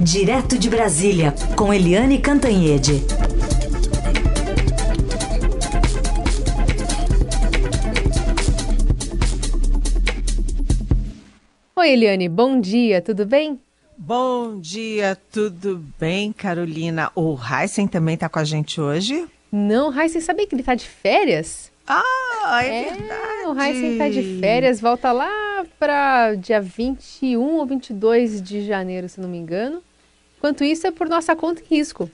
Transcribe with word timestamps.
Direto 0.00 0.58
de 0.58 0.68
Brasília, 0.68 1.34
com 1.56 1.72
Eliane 1.72 2.18
Cantanhede. 2.18 3.02
Oi, 11.74 11.90
Eliane, 11.90 12.28
bom 12.28 12.60
dia, 12.60 13.00
tudo 13.00 13.24
bem? 13.24 13.58
Bom 13.96 14.60
dia, 14.60 15.16
tudo 15.32 15.82
bem, 15.98 16.30
Carolina? 16.32 17.10
O 17.14 17.36
Heisen 17.36 17.88
também 17.88 18.14
está 18.14 18.28
com 18.28 18.38
a 18.38 18.44
gente 18.44 18.80
hoje? 18.80 19.26
Não, 19.50 19.90
Heisen, 19.98 20.20
sabia 20.20 20.46
que 20.46 20.54
ele 20.54 20.62
está 20.62 20.74
de 20.74 20.86
férias? 20.86 21.72
Ah, 21.86 22.62
é, 22.62 22.88
é 22.88 22.90
verdade. 22.90 23.46
O 23.46 23.60
Heisen 23.60 23.92
está 23.92 24.08
de 24.08 24.40
férias, 24.40 24.80
volta 24.80 25.10
lá 25.10 25.64
para 25.78 26.34
dia 26.34 26.60
21 26.60 27.40
ou 27.40 27.66
22 27.66 28.42
de 28.42 28.64
janeiro, 28.66 29.08
se 29.08 29.20
não 29.20 29.28
me 29.28 29.38
engano. 29.38 29.82
Enquanto 30.46 30.62
isso, 30.62 30.86
é 30.86 30.92
por 30.92 31.08
nossa 31.08 31.34
conta 31.34 31.60
e 31.60 31.76
risco. 31.76 32.08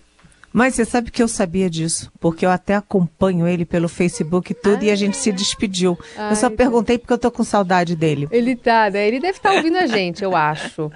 Mas 0.50 0.74
você 0.74 0.86
sabe 0.86 1.10
que 1.10 1.22
eu 1.22 1.28
sabia 1.28 1.68
disso, 1.68 2.10
porque 2.18 2.46
eu 2.46 2.50
até 2.50 2.74
acompanho 2.74 3.46
ele 3.46 3.66
pelo 3.66 3.90
Facebook 3.90 4.52
e 4.52 4.54
tudo, 4.54 4.80
ah, 4.80 4.84
e 4.86 4.90
a 4.90 4.94
gente 4.94 5.18
se 5.18 5.30
despediu. 5.30 5.98
eu 6.30 6.34
só 6.34 6.48
perguntei 6.48 6.96
porque 6.96 7.12
eu 7.12 7.18
tô 7.18 7.30
com 7.30 7.44
saudade 7.44 7.94
dele. 7.94 8.28
Ele 8.30 8.56
tá, 8.56 8.88
né? 8.88 9.06
Ele 9.06 9.20
deve 9.20 9.36
estar 9.36 9.50
tá 9.50 9.56
ouvindo 9.56 9.76
a 9.76 9.86
gente, 9.86 10.24
eu 10.24 10.34
acho. 10.34 10.90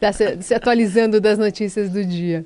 Tá 0.00 0.12
se, 0.12 0.42
se, 0.42 0.54
atualizando 0.54 1.20
das 1.20 1.38
notícias 1.38 1.88
do 1.88 2.04
dia. 2.04 2.44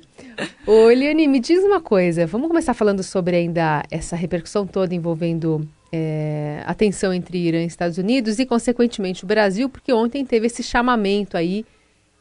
Ô, 0.67 0.91
Eliane, 0.91 1.27
me 1.27 1.39
diz 1.39 1.63
uma 1.63 1.81
coisa. 1.81 2.27
Vamos 2.27 2.47
começar 2.47 2.75
falando 2.75 3.01
sobre 3.01 3.37
ainda 3.37 3.81
essa 3.89 4.15
repercussão 4.15 4.67
toda 4.67 4.93
envolvendo 4.93 5.67
é, 5.91 6.61
a 6.63 6.75
tensão 6.75 7.11
entre 7.11 7.39
Irã 7.39 7.63
e 7.63 7.65
Estados 7.65 7.97
Unidos 7.97 8.37
e, 8.37 8.45
consequentemente, 8.45 9.23
o 9.23 9.27
Brasil, 9.27 9.67
porque 9.67 9.91
ontem 9.91 10.23
teve 10.23 10.45
esse 10.45 10.61
chamamento 10.61 11.37
aí 11.37 11.65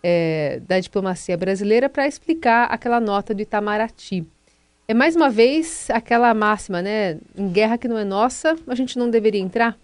é, 0.09 0.60
da 0.69 0.78
diplomacia 0.78 1.37
brasileira 1.37 1.88
para 1.88 2.06
explicar 2.06 2.66
aquela 2.66 3.01
nota 3.01 3.34
do 3.34 3.42
Itamaraty. 3.42 4.24
É 4.87 4.95
mais 4.95 5.16
uma 5.16 5.29
vez 5.29 5.90
aquela 5.90 6.32
máxima, 6.32 6.80
né? 6.80 7.18
Em 7.37 7.48
guerra 7.48 7.76
que 7.76 7.88
não 7.88 7.98
é 7.98 8.04
nossa, 8.04 8.57
a 8.68 8.74
gente 8.76 8.96
não 8.96 9.10
deveria 9.10 9.40
entrar? 9.40 9.76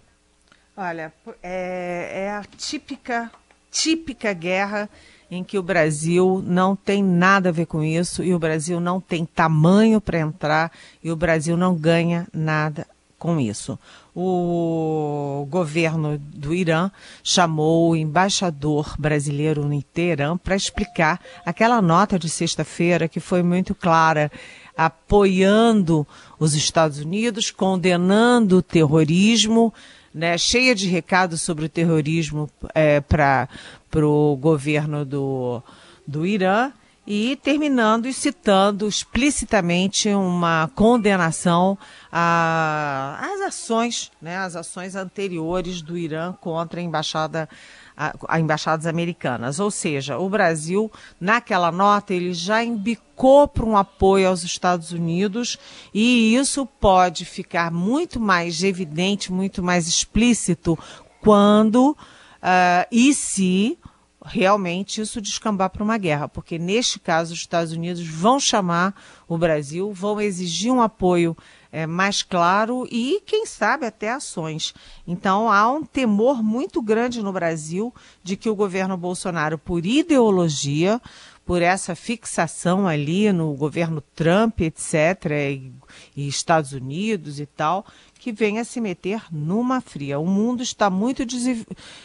Olha, 0.77 1.11
é, 1.43 2.23
é 2.23 2.29
a 2.29 2.41
típica, 2.55 3.29
típica 3.69 4.31
guerra 4.31 4.89
em 5.29 5.43
que 5.43 5.57
o 5.57 5.63
Brasil 5.63 6.41
não 6.45 6.73
tem 6.73 7.03
nada 7.03 7.49
a 7.49 7.51
ver 7.51 7.65
com 7.65 7.83
isso 7.83 8.23
e 8.23 8.33
o 8.33 8.39
Brasil 8.39 8.79
não 8.79 9.01
tem 9.01 9.25
tamanho 9.25 9.99
para 9.99 10.19
entrar 10.19 10.71
e 11.03 11.11
o 11.11 11.17
Brasil 11.17 11.57
não 11.57 11.75
ganha 11.75 12.29
nada 12.31 12.87
com 13.23 13.39
isso. 13.39 13.79
O 14.13 15.47
governo 15.49 16.17
do 16.17 16.53
Irã 16.53 16.91
chamou 17.23 17.91
o 17.91 17.95
embaixador 17.95 18.95
brasileiro 18.99 19.65
no 19.65 19.81
Teherã 19.81 20.35
para 20.35 20.57
explicar 20.57 21.21
aquela 21.45 21.81
nota 21.81 22.19
de 22.19 22.27
sexta-feira 22.29 23.07
que 23.07 23.21
foi 23.21 23.41
muito 23.41 23.73
clara, 23.73 24.29
apoiando 24.75 26.05
os 26.37 26.53
Estados 26.53 26.99
Unidos, 26.99 27.49
condenando 27.49 28.57
o 28.57 28.61
terrorismo, 28.61 29.73
né, 30.13 30.37
cheia 30.37 30.75
de 30.75 30.89
recados 30.89 31.41
sobre 31.41 31.63
o 31.63 31.69
terrorismo 31.69 32.49
é, 32.75 32.99
para 32.99 33.47
o 33.95 34.35
governo 34.35 35.05
do, 35.05 35.63
do 36.05 36.25
Irã 36.25 36.73
e 37.05 37.35
terminando 37.35 38.07
e 38.07 38.13
citando 38.13 38.87
explicitamente 38.87 40.09
uma 40.09 40.69
condenação 40.73 41.77
às 42.11 43.41
ações, 43.41 44.11
né, 44.21 44.37
às 44.37 44.55
ações 44.55 44.95
anteriores 44.95 45.81
do 45.81 45.97
Irã 45.97 46.33
contra 46.33 46.79
a 46.79 46.83
embaixada 46.83 47.49
a, 47.95 48.13
a, 48.27 48.39
embaixadas 48.39 48.87
americanas. 48.87 49.59
Ou 49.59 49.69
seja, 49.69 50.17
o 50.17 50.29
Brasil, 50.29 50.91
naquela 51.19 51.71
nota, 51.71 52.13
ele 52.13 52.33
já 52.33 52.63
embicou 52.63 53.47
para 53.47 53.65
um 53.65 53.77
apoio 53.77 54.27
aos 54.27 54.43
Estados 54.43 54.91
Unidos 54.91 55.57
e 55.93 56.35
isso 56.35 56.65
pode 56.65 57.25
ficar 57.25 57.71
muito 57.71 58.19
mais 58.19 58.63
evidente, 58.63 59.31
muito 59.31 59.61
mais 59.61 59.87
explícito 59.87 60.77
quando 61.21 61.91
uh, 61.91 62.87
e 62.91 63.13
se 63.13 63.77
realmente 64.25 65.01
isso 65.01 65.21
descambar 65.21 65.69
para 65.69 65.83
uma 65.83 65.97
guerra, 65.97 66.27
porque 66.27 66.57
neste 66.57 66.99
caso 66.99 67.33
os 67.33 67.39
Estados 67.39 67.73
Unidos 67.73 68.05
vão 68.05 68.39
chamar 68.39 68.95
o 69.27 69.37
Brasil, 69.37 69.91
vão 69.91 70.19
exigir 70.21 70.71
um 70.71 70.81
apoio 70.81 71.35
é, 71.71 71.85
mais 71.85 72.21
claro 72.21 72.87
e, 72.91 73.21
quem 73.25 73.45
sabe, 73.45 73.85
até 73.85 74.11
ações. 74.11 74.73
Então 75.07 75.51
há 75.51 75.69
um 75.69 75.83
temor 75.83 76.41
muito 76.41 76.81
grande 76.81 77.21
no 77.21 77.33
Brasil 77.33 77.93
de 78.23 78.37
que 78.37 78.49
o 78.49 78.55
governo 78.55 78.95
Bolsonaro, 78.95 79.57
por 79.57 79.85
ideologia, 79.85 81.01
por 81.45 81.61
essa 81.61 81.93
fixação 81.93 82.87
ali 82.87 83.31
no 83.33 83.53
governo 83.53 84.01
Trump, 84.15 84.61
etc., 84.61 85.25
e, 85.51 85.73
e 86.15 86.27
Estados 86.27 86.71
Unidos 86.71 87.39
e 87.39 87.45
tal, 87.45 87.85
que 88.23 88.31
venha 88.31 88.63
se 88.63 88.79
meter 88.79 89.21
numa 89.29 89.81
fria. 89.81 90.17
O 90.17 90.25
mundo 90.25 90.63
está 90.63 90.89
muito, 90.89 91.21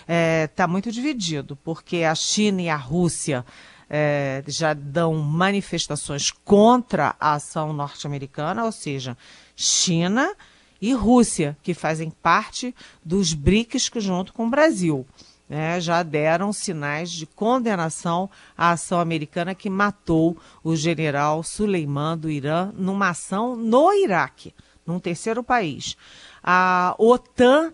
é, 0.09 0.49
está 0.51 0.67
muito 0.67 0.91
dividido, 0.91 1.55
porque 1.63 1.99
a 1.99 2.13
China 2.13 2.61
e 2.61 2.69
a 2.69 2.75
Rússia 2.75 3.47
é, 3.89 4.43
já 4.49 4.75
dão 4.75 5.15
manifestações 5.15 6.33
contra 6.33 7.15
a 7.21 7.35
ação 7.35 7.73
norte-americana, 7.73 8.65
ou 8.65 8.73
seja, 8.73 9.17
China 9.55 10.35
e 10.83 10.93
Rússia, 10.93 11.57
que 11.63 11.73
fazem 11.73 12.11
parte 12.11 12.75
dos 13.05 13.33
BRICS 13.33 13.89
junto 13.99 14.33
com 14.33 14.49
o 14.49 14.51
Brasil. 14.51 15.07
Né, 15.49 15.81
já 15.81 16.03
deram 16.03 16.53
sinais 16.53 17.11
de 17.11 17.27
condenação 17.27 18.29
à 18.57 18.73
ação 18.73 19.01
americana 19.01 19.55
que 19.55 19.71
matou 19.71 20.37
o 20.65 20.75
general 20.75 21.43
Suleiman 21.45 22.19
do 22.19 22.29
Irã 22.29 22.71
numa 22.77 23.11
ação 23.11 23.57
no 23.57 23.91
Iraque 23.93 24.53
num 24.89 24.99
terceiro 24.99 25.45
país. 25.45 25.97
A 26.43 26.95
OTAN 26.99 27.73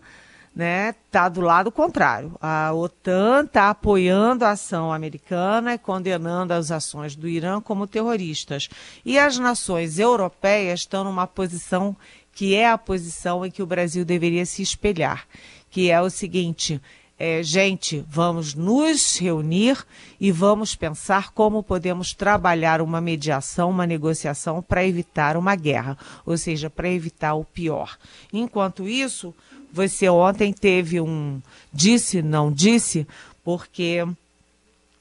né, 0.54 0.94
tá 1.10 1.28
do 1.28 1.40
lado 1.40 1.72
contrário. 1.72 2.36
A 2.40 2.72
OTAN 2.72 3.44
está 3.44 3.70
apoiando 3.70 4.44
a 4.44 4.50
ação 4.50 4.92
americana 4.92 5.74
e 5.74 5.78
condenando 5.78 6.52
as 6.52 6.70
ações 6.70 7.16
do 7.16 7.26
Irã 7.26 7.60
como 7.60 7.86
terroristas. 7.86 8.68
E 9.04 9.18
as 9.18 9.38
nações 9.38 9.98
europeias 9.98 10.80
estão 10.80 11.04
numa 11.04 11.26
posição 11.26 11.96
que 12.32 12.54
é 12.54 12.68
a 12.68 12.76
posição 12.76 13.46
em 13.46 13.50
que 13.50 13.62
o 13.62 13.66
Brasil 13.66 14.04
deveria 14.04 14.44
se 14.44 14.60
espelhar, 14.60 15.26
que 15.70 15.90
é 15.90 16.00
o 16.00 16.10
seguinte: 16.10 16.80
é, 17.18 17.42
gente, 17.42 18.04
vamos 18.08 18.54
nos 18.54 19.16
reunir 19.18 19.84
e 20.20 20.32
vamos 20.32 20.74
pensar 20.74 21.30
como 21.32 21.62
podemos 21.62 22.12
trabalhar 22.12 22.80
uma 22.80 23.00
mediação, 23.00 23.70
uma 23.70 23.86
negociação 23.86 24.60
para 24.60 24.84
evitar 24.84 25.36
uma 25.36 25.54
guerra, 25.54 25.96
ou 26.26 26.36
seja, 26.36 26.68
para 26.68 26.88
evitar 26.88 27.34
o 27.34 27.44
pior. 27.44 27.96
Enquanto 28.32 28.88
isso, 28.88 29.32
você 29.72 30.08
ontem 30.08 30.52
teve 30.52 31.00
um 31.00 31.40
disse, 31.72 32.20
não 32.20 32.50
disse, 32.50 33.06
porque 33.44 34.04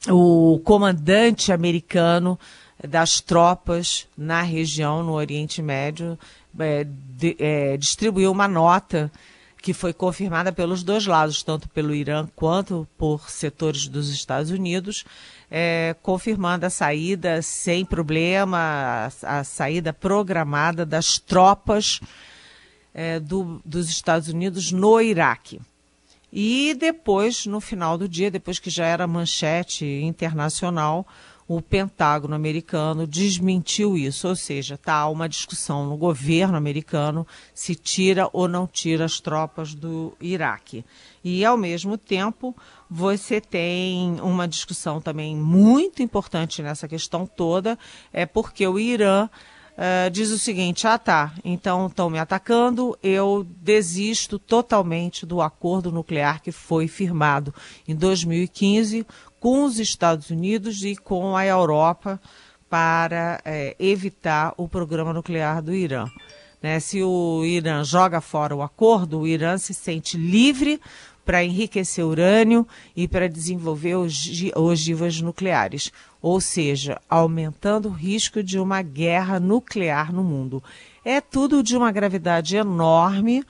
o 0.08 0.60
comandante 0.64 1.52
americano 1.52 2.40
das 2.88 3.22
tropas 3.22 4.08
na 4.16 4.42
região, 4.42 5.02
no 5.04 5.14
Oriente 5.14 5.62
Médio, 5.62 6.18
é, 6.60 6.86
de, 6.86 7.36
é, 7.40 7.78
distribuiu 7.78 8.32
uma 8.32 8.48
nota 8.48 9.12
que 9.64 9.74
foi 9.74 9.94
confirmada 9.94 10.52
pelos 10.52 10.84
dois 10.84 11.06
lados, 11.06 11.42
tanto 11.42 11.70
pelo 11.70 11.96
Irã 11.96 12.28
quanto 12.36 12.86
por 12.98 13.30
setores 13.30 13.88
dos 13.88 14.10
Estados 14.10 14.52
Unidos, 14.52 15.06
é, 15.50 15.96
confirmando 16.02 16.66
a 16.66 16.70
saída 16.70 17.42
sem 17.42 17.86
problema, 17.86 19.10
a, 19.24 19.40
a 19.40 19.44
saída 19.46 19.94
programada 19.94 20.86
das 20.86 21.18
tropas 21.18 22.02
é, 22.94 23.22
do, 23.22 23.62
dos 23.64 23.90
Estados 23.90 24.28
Unidos 24.28 24.74
no 24.74 25.00
Iraque. 25.00 25.62
E 26.30 26.76
depois, 26.78 27.46
no 27.46 27.62
final 27.62 27.98
do 27.98 28.10
dia, 28.10 28.30
depois 28.30 28.60
que 28.60 28.70
já 28.70 28.86
era 28.86 29.08
manchete 29.08 29.86
internacional, 29.86 31.08
o 31.48 31.62
Pentágono 31.62 32.36
americano 32.36 33.06
desmentiu 33.06 33.98
isso, 33.98 34.28
ou 34.28 34.36
seja, 34.36 34.76
está 34.76 35.08
uma 35.08 35.28
discussão 35.28 35.86
no 35.86 35.98
governo 35.98 36.56
americano 36.56 37.28
se 37.54 37.76
tira 37.76 38.30
ou 38.32 38.48
não 38.48 38.66
tira 38.66 39.06
as 39.06 39.20
tropas 39.20 39.74
do 39.74 40.16
Iraque. 40.22 40.86
E, 41.24 41.44
ao 41.46 41.58
mesmo 41.58 41.98
tempo, 41.98 42.56
você 42.90 43.40
tem 43.40 44.20
uma 44.22 44.48
discussão 44.48 45.02
também 45.02 45.36
muito 45.36 46.02
importante 46.02 46.62
nessa 46.62 46.88
questão 46.88 47.26
toda, 47.26 47.78
é 48.12 48.26
porque 48.26 48.68
o 48.68 48.80
Irã 48.80 49.30
Uh, 49.74 50.08
diz 50.12 50.30
o 50.30 50.38
seguinte: 50.38 50.86
ah, 50.86 51.00
tá, 51.00 51.34
então 51.44 51.88
estão 51.88 52.08
me 52.08 52.20
atacando, 52.20 52.96
eu 53.02 53.44
desisto 53.44 54.38
totalmente 54.38 55.26
do 55.26 55.42
acordo 55.42 55.92
nuclear 55.92 56.44
que 56.44 56.52
foi 56.52 56.88
firmado 56.88 57.52
em 57.88 57.96
2015 57.96 59.04
com 59.44 59.66
os 59.66 59.78
Estados 59.78 60.30
Unidos 60.30 60.86
e 60.86 60.96
com 60.96 61.36
a 61.36 61.46
Europa 61.46 62.18
para 62.70 63.42
é, 63.44 63.76
evitar 63.78 64.54
o 64.56 64.70
programa 64.70 65.12
nuclear 65.12 65.62
do 65.62 65.76
Irã. 65.76 66.06
Né? 66.62 66.80
Se 66.80 67.04
o 67.04 67.44
Irã 67.44 67.84
joga 67.84 68.22
fora 68.22 68.56
o 68.56 68.62
acordo, 68.62 69.20
o 69.20 69.28
Irã 69.28 69.58
se 69.58 69.74
sente 69.74 70.16
livre 70.16 70.80
para 71.26 71.44
enriquecer 71.44 72.06
urânio 72.06 72.66
e 72.96 73.06
para 73.06 73.28
desenvolver 73.28 73.98
ogivas 74.56 75.20
nucleares, 75.20 75.92
ou 76.22 76.40
seja, 76.40 77.02
aumentando 77.10 77.90
o 77.90 77.92
risco 77.92 78.42
de 78.42 78.58
uma 78.58 78.82
guerra 78.82 79.42
nuclear 79.42 80.14
no 80.14 80.24
mundo. 80.24 80.64
É 81.04 81.20
tudo 81.20 81.62
de 81.62 81.76
uma 81.76 81.92
gravidade 81.92 82.56
enorme 82.56 83.44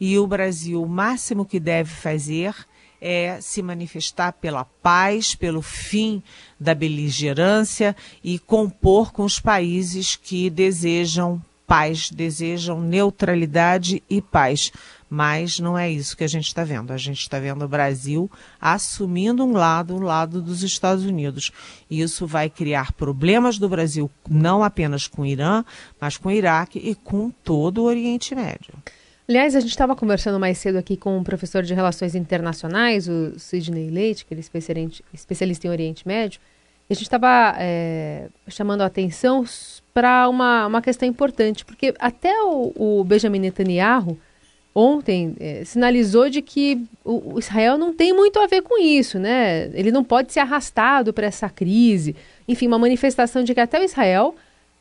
e 0.00 0.16
o 0.16 0.28
Brasil, 0.28 0.80
o 0.80 0.88
máximo 0.88 1.44
que 1.44 1.58
deve 1.58 1.90
fazer 1.90 2.54
é 3.00 3.40
se 3.40 3.62
manifestar 3.62 4.32
pela 4.32 4.64
paz, 4.64 5.34
pelo 5.34 5.62
fim 5.62 6.22
da 6.58 6.74
beligerância 6.74 7.96
e 8.22 8.38
compor 8.38 9.12
com 9.12 9.24
os 9.24 9.40
países 9.40 10.16
que 10.16 10.50
desejam 10.50 11.42
paz, 11.66 12.10
desejam 12.10 12.80
neutralidade 12.80 14.02
e 14.10 14.20
paz. 14.20 14.72
Mas 15.08 15.58
não 15.58 15.78
é 15.78 15.90
isso 15.90 16.16
que 16.16 16.24
a 16.24 16.28
gente 16.28 16.46
está 16.46 16.62
vendo. 16.62 16.92
A 16.92 16.96
gente 16.96 17.20
está 17.20 17.38
vendo 17.38 17.64
o 17.64 17.68
Brasil 17.68 18.30
assumindo 18.60 19.44
um 19.44 19.52
lado, 19.52 19.94
o 19.94 19.98
um 19.98 20.02
lado 20.02 20.42
dos 20.42 20.62
Estados 20.62 21.04
Unidos. 21.04 21.50
E 21.88 22.00
isso 22.00 22.26
vai 22.26 22.50
criar 22.50 22.92
problemas 22.92 23.56
do 23.56 23.68
Brasil, 23.68 24.10
não 24.28 24.62
apenas 24.62 25.06
com 25.06 25.22
o 25.22 25.26
Irã, 25.26 25.64
mas 26.00 26.16
com 26.16 26.28
o 26.28 26.32
Iraque 26.32 26.78
e 26.78 26.94
com 26.94 27.30
todo 27.30 27.78
o 27.78 27.84
Oriente 27.84 28.34
Médio. 28.34 28.74
Aliás, 29.30 29.54
a 29.54 29.60
gente 29.60 29.70
estava 29.70 29.94
conversando 29.94 30.40
mais 30.40 30.58
cedo 30.58 30.76
aqui 30.76 30.96
com 30.96 31.16
um 31.16 31.22
professor 31.22 31.62
de 31.62 31.72
Relações 31.72 32.16
Internacionais, 32.16 33.08
o 33.08 33.38
Sidney 33.38 33.88
Leite, 33.88 34.26
que 34.26 34.34
ele 34.34 34.40
é 34.40 34.88
especialista 35.14 35.68
em 35.68 35.70
Oriente 35.70 36.04
Médio, 36.04 36.40
e 36.88 36.92
a 36.92 36.94
gente 36.94 37.04
estava 37.04 37.54
é, 37.56 38.26
chamando 38.48 38.82
a 38.82 38.86
atenção 38.86 39.44
para 39.94 40.28
uma, 40.28 40.66
uma 40.66 40.82
questão 40.82 41.08
importante, 41.08 41.64
porque 41.64 41.94
até 42.00 42.42
o, 42.42 42.72
o 42.74 43.04
Benjamin 43.04 43.38
Netanyahu 43.38 44.18
ontem 44.74 45.36
é, 45.38 45.64
sinalizou 45.64 46.28
de 46.28 46.42
que 46.42 46.84
o, 47.04 47.34
o, 47.34 47.38
Israel 47.38 47.78
não 47.78 47.94
tem 47.94 48.12
muito 48.12 48.40
a 48.40 48.48
ver 48.48 48.62
com 48.62 48.82
isso, 48.82 49.16
né? 49.16 49.70
Ele 49.74 49.92
não 49.92 50.02
pode 50.02 50.32
ser 50.32 50.40
arrastado 50.40 51.12
para 51.12 51.28
essa 51.28 51.48
crise. 51.48 52.16
Enfim, 52.48 52.66
uma 52.66 52.80
manifestação 52.80 53.44
de 53.44 53.54
que 53.54 53.60
até 53.60 53.78
o 53.78 53.84
Israel 53.84 54.34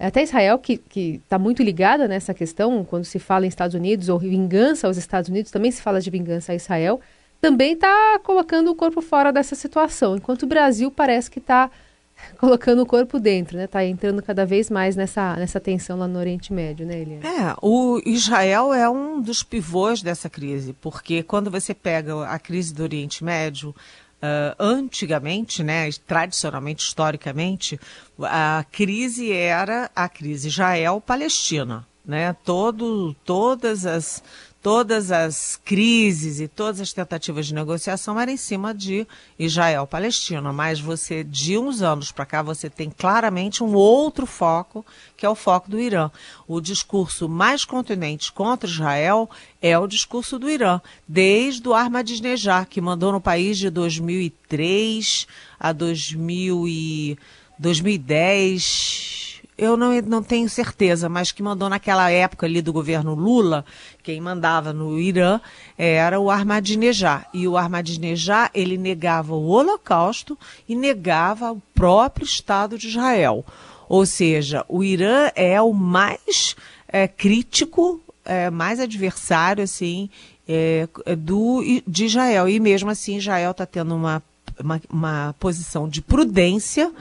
até 0.07 0.23
Israel, 0.23 0.57
que 0.57 0.81
está 0.97 1.37
muito 1.37 1.61
ligada 1.61 2.07
nessa 2.07 2.33
questão, 2.33 2.85
quando 2.85 3.03
se 3.03 3.19
fala 3.19 3.45
em 3.45 3.49
Estados 3.49 3.75
Unidos 3.75 4.07
ou 4.07 4.17
vingança 4.17 4.87
aos 4.87 4.95
Estados 4.95 5.29
Unidos, 5.29 5.51
também 5.51 5.71
se 5.71 5.81
fala 5.81 5.99
de 5.99 6.09
vingança 6.09 6.53
a 6.53 6.55
Israel, 6.55 7.01
também 7.41 7.73
está 7.73 8.19
colocando 8.23 8.71
o 8.71 8.75
corpo 8.75 9.01
fora 9.01 9.31
dessa 9.31 9.55
situação, 9.55 10.15
enquanto 10.15 10.43
o 10.43 10.47
Brasil 10.47 10.89
parece 10.89 11.29
que 11.29 11.39
está 11.39 11.69
colocando 12.39 12.81
o 12.81 12.85
corpo 12.85 13.19
dentro, 13.19 13.57
né? 13.57 13.65
Está 13.65 13.83
entrando 13.83 14.21
cada 14.21 14.45
vez 14.45 14.69
mais 14.69 14.95
nessa, 14.95 15.35
nessa 15.35 15.59
tensão 15.59 15.97
lá 15.97 16.07
no 16.07 16.19
Oriente 16.19 16.53
Médio, 16.53 16.85
né, 16.85 17.01
Eliane? 17.01 17.25
É, 17.25 17.55
o 17.61 18.01
Israel 18.05 18.73
é 18.73 18.89
um 18.89 19.21
dos 19.21 19.43
pivôs 19.43 20.01
dessa 20.01 20.29
crise, 20.29 20.73
porque 20.73 21.23
quando 21.23 21.51
você 21.51 21.73
pega 21.73 22.25
a 22.25 22.39
crise 22.39 22.73
do 22.73 22.83
Oriente 22.83 23.23
Médio, 23.23 23.75
Uh, 24.21 24.53
antigamente, 24.61 25.63
né, 25.63 25.89
tradicionalmente, 26.05 26.83
historicamente, 26.83 27.79
a 28.21 28.65
crise 28.69 29.31
era 29.31 29.89
a 29.95 30.09
crise 30.09 30.49
Israel-Palestina. 30.49 31.87
Né? 32.09 32.35
Todo, 32.43 33.15
todas 33.23 33.85
as 33.85 34.23
todas 34.63 35.11
as 35.11 35.61
crises 35.63 36.39
e 36.39 36.47
todas 36.47 36.81
as 36.81 36.91
tentativas 36.91 37.45
de 37.45 37.53
negociação 37.53 38.19
eram 38.19 38.33
em 38.33 38.37
cima 38.37 38.73
de 38.73 39.07
Israel-Palestina, 39.37 40.51
mas 40.51 40.79
você, 40.81 41.23
de 41.23 41.57
uns 41.57 41.83
anos 41.83 42.11
para 42.11 42.25
cá, 42.25 42.41
você 42.41 42.69
tem 42.69 42.89
claramente 42.89 43.63
um 43.63 43.73
outro 43.75 44.25
foco, 44.25 44.83
que 45.15 45.25
é 45.25 45.29
o 45.29 45.35
foco 45.35 45.69
do 45.69 45.79
Irã. 45.79 46.11
O 46.47 46.59
discurso 46.59 47.29
mais 47.29 47.63
contundente 47.63 48.33
contra 48.33 48.67
Israel 48.67 49.29
é 49.61 49.77
o 49.77 49.87
discurso 49.87 50.39
do 50.39 50.49
Irã, 50.49 50.81
desde 51.07 51.69
o 51.69 51.75
Ahmadinejad, 51.75 52.65
que 52.67 52.81
mandou 52.81 53.11
no 53.11 53.21
país 53.21 53.57
de 53.57 53.69
2003 53.69 55.27
a 55.59 55.71
2000 55.71 56.67
e 56.67 57.17
2010 57.59 59.38
eu 59.59 59.75
não, 59.75 60.01
não 60.01 60.23
tenho 60.23 60.47
certeza, 60.47 61.09
mas 61.09 61.33
que 61.33 61.43
mandou 61.43 61.67
naquela 61.67 62.09
época 62.09 62.45
ali 62.45 62.61
do 62.61 62.71
governo 62.71 63.13
Lula, 63.13 63.65
quem 64.01 64.21
mandava 64.21 64.71
no 64.71 64.97
Irã 64.97 65.41
era 65.77 66.17
o 66.17 66.31
Ahmadinejad. 66.31 67.25
E 67.33 67.45
o 67.45 67.57
Ahmadinejad, 67.57 68.49
ele 68.53 68.77
negava 68.77 69.35
o 69.35 69.47
Holocausto 69.47 70.37
e 70.67 70.75
negava 70.75 71.51
o 71.51 71.61
próprio 71.75 72.23
Estado 72.23 72.77
de 72.77 72.87
Israel. 72.87 73.45
Ou 73.89 74.05
seja, 74.05 74.63
o 74.69 74.81
Irã 74.81 75.29
é 75.35 75.61
o 75.61 75.73
mais 75.73 76.55
é, 76.87 77.05
crítico, 77.05 78.01
é, 78.23 78.49
mais 78.49 78.79
adversário, 78.79 79.63
assim, 79.63 80.09
é, 80.47 80.87
do, 81.17 81.61
de 81.85 82.05
Israel. 82.05 82.47
E 82.47 82.61
mesmo 82.61 82.89
assim, 82.89 83.17
Israel 83.17 83.51
está 83.51 83.65
tendo 83.65 83.93
uma, 83.93 84.23
uma, 84.57 84.81
uma 84.89 85.35
posição 85.37 85.89
de 85.89 86.01
prudência, 86.01 86.93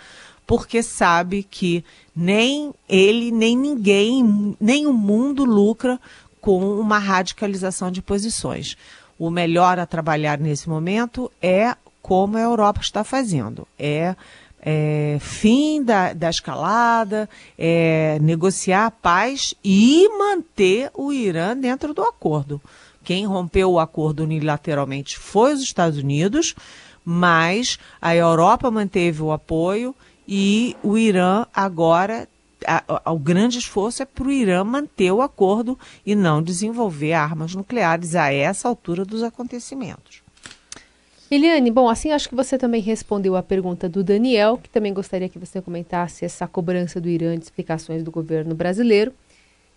porque 0.49 0.83
sabe 0.83 1.43
que 1.43 1.85
nem 2.17 2.73
ele, 2.89 3.31
nem 3.31 3.55
ninguém, 3.55 4.57
nem 4.59 4.87
o 4.87 4.95
mundo 4.95 5.45
lucra 5.45 6.01
com 6.41 6.81
uma 6.81 6.99
radicalização 6.99 7.91
de 7.91 8.01
posições. 8.01 8.75
O 9.19 9.29
melhor 9.29 9.79
a 9.79 9.85
trabalhar 9.85 10.39
nesse 10.39 10.67
momento 10.67 11.31
é 11.43 11.77
como 12.01 12.39
a 12.39 12.41
Europa 12.41 12.81
está 12.81 13.05
fazendo. 13.05 13.69
É, 13.79 14.17
é 14.63 15.19
fim 15.21 15.83
da, 15.83 16.15
da 16.15 16.31
escalada, 16.31 17.29
é 17.59 18.19
negociar 18.23 18.87
a 18.87 18.91
paz 18.91 19.55
e 19.63 20.09
manter 20.19 20.91
o 20.95 21.13
Irã 21.13 21.55
dentro 21.55 21.93
do 21.93 22.01
acordo. 22.01 22.59
Quem 23.05 23.27
rompeu 23.27 23.73
o 23.73 23.79
acordo 23.79 24.23
unilateralmente 24.23 25.19
foi 25.19 25.53
os 25.53 25.61
Estados 25.61 25.99
Unidos, 25.99 26.55
mas 27.05 27.79
a 28.01 28.17
Europa 28.17 28.71
manteve 28.71 29.23
o 29.23 29.31
apoio 29.31 29.95
e 30.29 30.77
o 30.83 30.99
Irã 30.99 31.47
agora 31.55 32.29
a, 32.67 33.01
a, 33.05 33.13
o 33.13 33.19
grande 33.19 33.59
esforço 33.59 34.03
é 34.03 34.07
para 34.07 34.27
o 34.27 34.31
Irã 34.31 34.63
manter 34.63 35.11
o 35.11 35.23
acordo 35.23 35.79
e 36.05 36.15
não 36.15 36.43
desenvolver 36.43 37.15
armas 37.15 37.55
nucleares 37.55 38.15
a 38.15 38.33
essa 38.33 38.69
altura 38.69 39.05
dos 39.05 39.23
acontecimentos. 39.23 40.23
Eliane, 41.31 41.71
bom, 41.71 41.89
assim 41.89 42.11
acho 42.11 42.29
que 42.29 42.35
você 42.35 42.57
também 42.57 42.81
respondeu 42.81 43.37
a 43.37 43.43
pergunta 43.43 43.89
do 43.89 44.03
Daniel, 44.03 44.59
que 44.59 44.69
também 44.69 44.95
gostaria 44.95 45.29
que 45.29 45.39
você 45.39 45.61
comentasse 45.61 46.25
essa 46.25 46.47
cobrança 46.47 47.01
do 47.01 47.09
Irã 47.09 47.37
de 47.37 47.45
explicações 47.45 48.03
do 48.03 48.11
governo 48.11 48.55
brasileiro. 48.55 49.13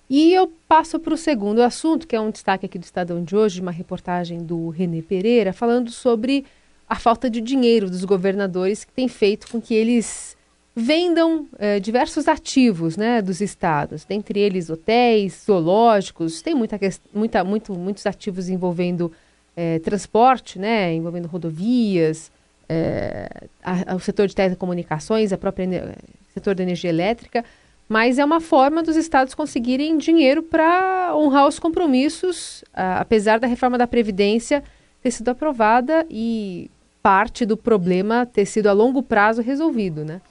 E 0.10 0.34
eu 0.34 0.52
passo 0.68 1.00
para 1.00 1.14
o 1.14 1.18
segundo 1.18 1.62
assunto, 1.62 2.08
que 2.08 2.16
é 2.16 2.22
um 2.22 2.32
destaque 2.32 2.66
aqui 2.66 2.80
do 2.80 2.84
Estadão 2.84 3.24
de 3.24 3.36
hoje, 3.36 3.62
uma 3.62 3.72
reportagem 3.72 4.40
do 4.40 4.70
Renê 4.70 5.02
Pereira, 5.02 5.54
falando 5.54 5.92
sobre 5.92 6.46
a 6.88 6.96
falta 6.96 7.30
de 7.30 7.40
dinheiro 7.40 7.90
dos 7.90 8.04
governadores 8.04 8.84
que 8.84 8.92
tem 8.92 9.08
feito 9.08 9.50
com 9.50 9.62
que 9.62 9.74
eles 9.74 10.36
vendam 10.76 11.48
é, 11.60 11.80
diversos 11.80 12.28
ativos 12.28 12.96
né, 12.96 13.22
dos 13.22 13.42
estados, 13.42 14.06
dentre 14.06 14.40
eles 14.40 14.70
hotéis, 14.70 15.44
zoológicos, 15.46 16.42
tem 16.42 16.56
muita, 16.56 16.80
muita, 17.14 17.44
muito, 17.44 17.74
muitos 17.74 18.06
ativos 18.06 18.48
envolvendo 18.48 19.12
é, 19.56 19.80
transporte, 19.80 20.58
né, 20.58 20.94
envolvendo 20.94 21.28
rodovias, 21.28 22.32
é, 22.70 23.30
a, 23.62 23.94
a, 23.94 23.96
o 23.96 24.00
setor 24.00 24.28
de 24.28 24.36
telecomunicações, 24.36 25.34
a 25.34 25.38
própria 25.38 25.96
setor 26.34 26.56
da 26.56 26.64
energia 26.64 26.90
elétrica, 26.90 27.44
mas 27.90 28.18
é 28.18 28.24
uma 28.24 28.40
forma 28.40 28.82
dos 28.82 28.96
estados 28.96 29.34
conseguirem 29.34 29.98
dinheiro 29.98 30.42
para 30.42 31.14
honrar 31.14 31.46
os 31.46 31.60
compromissos, 31.60 32.64
a, 32.74 33.02
apesar 33.02 33.42
da 33.42 33.48
reforma 33.48 33.78
da 33.78 33.86
Previdência 33.86 34.64
ter 35.04 35.12
sido 35.12 35.28
aprovada 35.28 36.06
e 36.10 36.72
parte 37.04 37.46
do 37.46 37.58
problema 37.58 38.26
ter 38.26 38.46
sido 38.46 38.68
a 38.68 38.72
longo 38.72 39.04
prazo 39.04 39.42
resolvido, 39.42 40.06
né? 40.06 40.22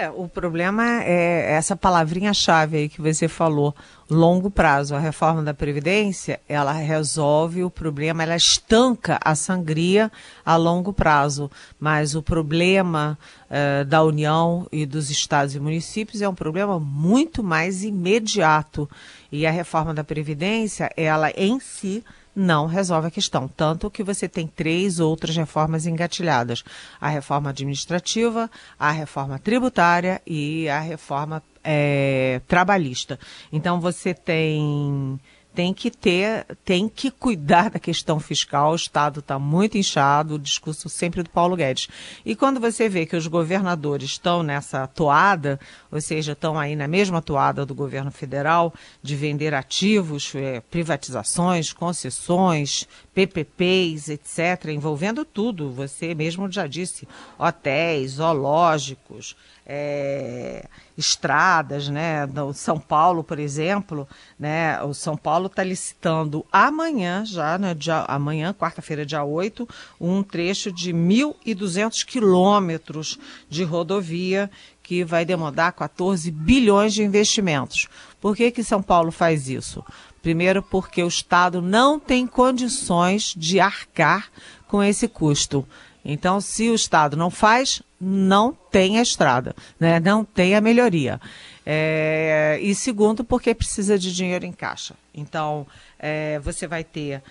É, 0.00 0.08
o 0.08 0.26
problema 0.26 1.02
é 1.04 1.52
essa 1.52 1.76
palavrinha-chave 1.76 2.78
aí 2.78 2.88
que 2.88 3.02
você 3.02 3.28
falou, 3.28 3.76
longo 4.08 4.50
prazo. 4.50 4.94
A 4.94 4.98
reforma 4.98 5.42
da 5.42 5.52
Previdência, 5.52 6.40
ela 6.48 6.72
resolve 6.72 7.62
o 7.62 7.68
problema, 7.68 8.22
ela 8.22 8.34
estanca 8.34 9.20
a 9.22 9.34
sangria 9.34 10.10
a 10.42 10.56
longo 10.56 10.90
prazo. 10.90 11.50
Mas 11.78 12.14
o 12.14 12.22
problema 12.22 13.18
uh, 13.50 13.84
da 13.84 14.02
União 14.02 14.66
e 14.72 14.86
dos 14.86 15.10
estados 15.10 15.54
e 15.54 15.60
municípios 15.60 16.22
é 16.22 16.28
um 16.30 16.34
problema 16.34 16.80
muito 16.80 17.44
mais 17.44 17.84
imediato. 17.84 18.88
E 19.30 19.46
a 19.46 19.50
reforma 19.50 19.92
da 19.92 20.02
Previdência, 20.02 20.90
ela 20.96 21.30
em 21.32 21.60
si 21.60 22.02
não 22.40 22.66
resolve 22.66 23.08
a 23.08 23.10
questão. 23.10 23.46
Tanto 23.46 23.90
que 23.90 24.02
você 24.02 24.26
tem 24.26 24.46
três 24.46 24.98
outras 24.98 25.36
reformas 25.36 25.86
engatilhadas: 25.86 26.64
a 27.00 27.08
reforma 27.08 27.50
administrativa, 27.50 28.50
a 28.78 28.90
reforma 28.90 29.38
tributária 29.38 30.22
e 30.26 30.68
a 30.68 30.80
reforma 30.80 31.42
é, 31.62 32.40
trabalhista. 32.48 33.18
Então 33.52 33.80
você 33.80 34.14
tem 34.14 35.20
tem 35.54 35.74
que 35.74 35.90
ter, 35.90 36.46
tem 36.64 36.88
que 36.88 37.10
cuidar 37.10 37.70
da 37.70 37.78
questão 37.78 38.20
fiscal. 38.20 38.72
O 38.72 38.76
Estado 38.76 39.20
está 39.20 39.38
muito 39.38 39.76
inchado, 39.76 40.34
o 40.34 40.38
discurso 40.38 40.88
sempre 40.88 41.22
do 41.22 41.30
Paulo 41.30 41.56
Guedes. 41.56 41.88
E 42.24 42.36
quando 42.36 42.60
você 42.60 42.88
vê 42.88 43.04
que 43.04 43.16
os 43.16 43.26
governadores 43.26 44.10
estão 44.10 44.42
nessa 44.42 44.86
toada, 44.86 45.58
ou 45.90 46.00
seja, 46.00 46.32
estão 46.32 46.58
aí 46.58 46.76
na 46.76 46.86
mesma 46.86 47.20
toada 47.20 47.66
do 47.66 47.74
governo 47.74 48.10
federal 48.10 48.72
de 49.02 49.16
vender 49.16 49.54
ativos, 49.54 50.32
é, 50.34 50.60
privatizações, 50.60 51.72
concessões, 51.72 52.86
PPPs, 53.14 54.08
etc., 54.08 54.68
envolvendo 54.68 55.24
tudo. 55.24 55.72
Você 55.72 56.14
mesmo 56.14 56.50
já 56.50 56.66
disse, 56.66 57.08
hotéis, 57.38 58.12
zoológicos, 58.12 59.36
é, 59.72 60.66
estradas, 60.98 61.88
né? 61.88 62.26
No 62.26 62.52
São 62.52 62.76
Paulo, 62.76 63.22
por 63.22 63.38
exemplo, 63.38 64.08
né? 64.36 64.82
O 64.82 64.92
São 64.92 65.16
Paulo 65.16 65.46
está 65.46 65.62
licitando 65.62 66.44
amanhã, 66.50 67.24
já, 67.24 67.56
né? 67.56 67.72
Dia, 67.72 68.04
amanhã, 68.08 68.52
quarta-feira, 68.52 69.06
dia 69.06 69.22
8, 69.22 69.68
um 70.00 70.24
trecho 70.24 70.72
de 70.72 70.92
1.200 70.92 72.04
quilômetros 72.04 73.16
de 73.48 73.62
rodovia 73.62 74.50
que 74.82 75.04
vai 75.04 75.24
demandar 75.24 75.70
14 75.70 76.28
bilhões 76.32 76.92
de 76.92 77.04
investimentos. 77.04 77.86
Por 78.20 78.34
que, 78.34 78.50
que 78.50 78.64
São 78.64 78.82
Paulo 78.82 79.12
faz 79.12 79.48
isso? 79.48 79.84
Primeiro, 80.20 80.64
porque 80.64 81.00
o 81.00 81.06
Estado 81.06 81.62
não 81.62 82.00
tem 82.00 82.26
condições 82.26 83.32
de 83.36 83.60
arcar 83.60 84.28
com 84.66 84.82
esse 84.82 85.06
custo. 85.06 85.64
Então, 86.04 86.40
se 86.40 86.70
o 86.70 86.74
Estado 86.74 87.16
não 87.16 87.30
faz, 87.30 87.82
não 88.00 88.56
tem 88.70 88.98
a 88.98 89.02
estrada, 89.02 89.54
né? 89.78 90.00
não 90.00 90.24
tem 90.24 90.54
a 90.54 90.60
melhoria. 90.60 91.20
É, 91.64 92.58
e 92.62 92.74
segundo, 92.74 93.22
porque 93.22 93.54
precisa 93.54 93.98
de 93.98 94.14
dinheiro 94.14 94.46
em 94.46 94.52
caixa. 94.52 94.94
Então, 95.14 95.66
é, 95.98 96.38
você 96.38 96.66
vai 96.66 96.82
ter 96.82 97.22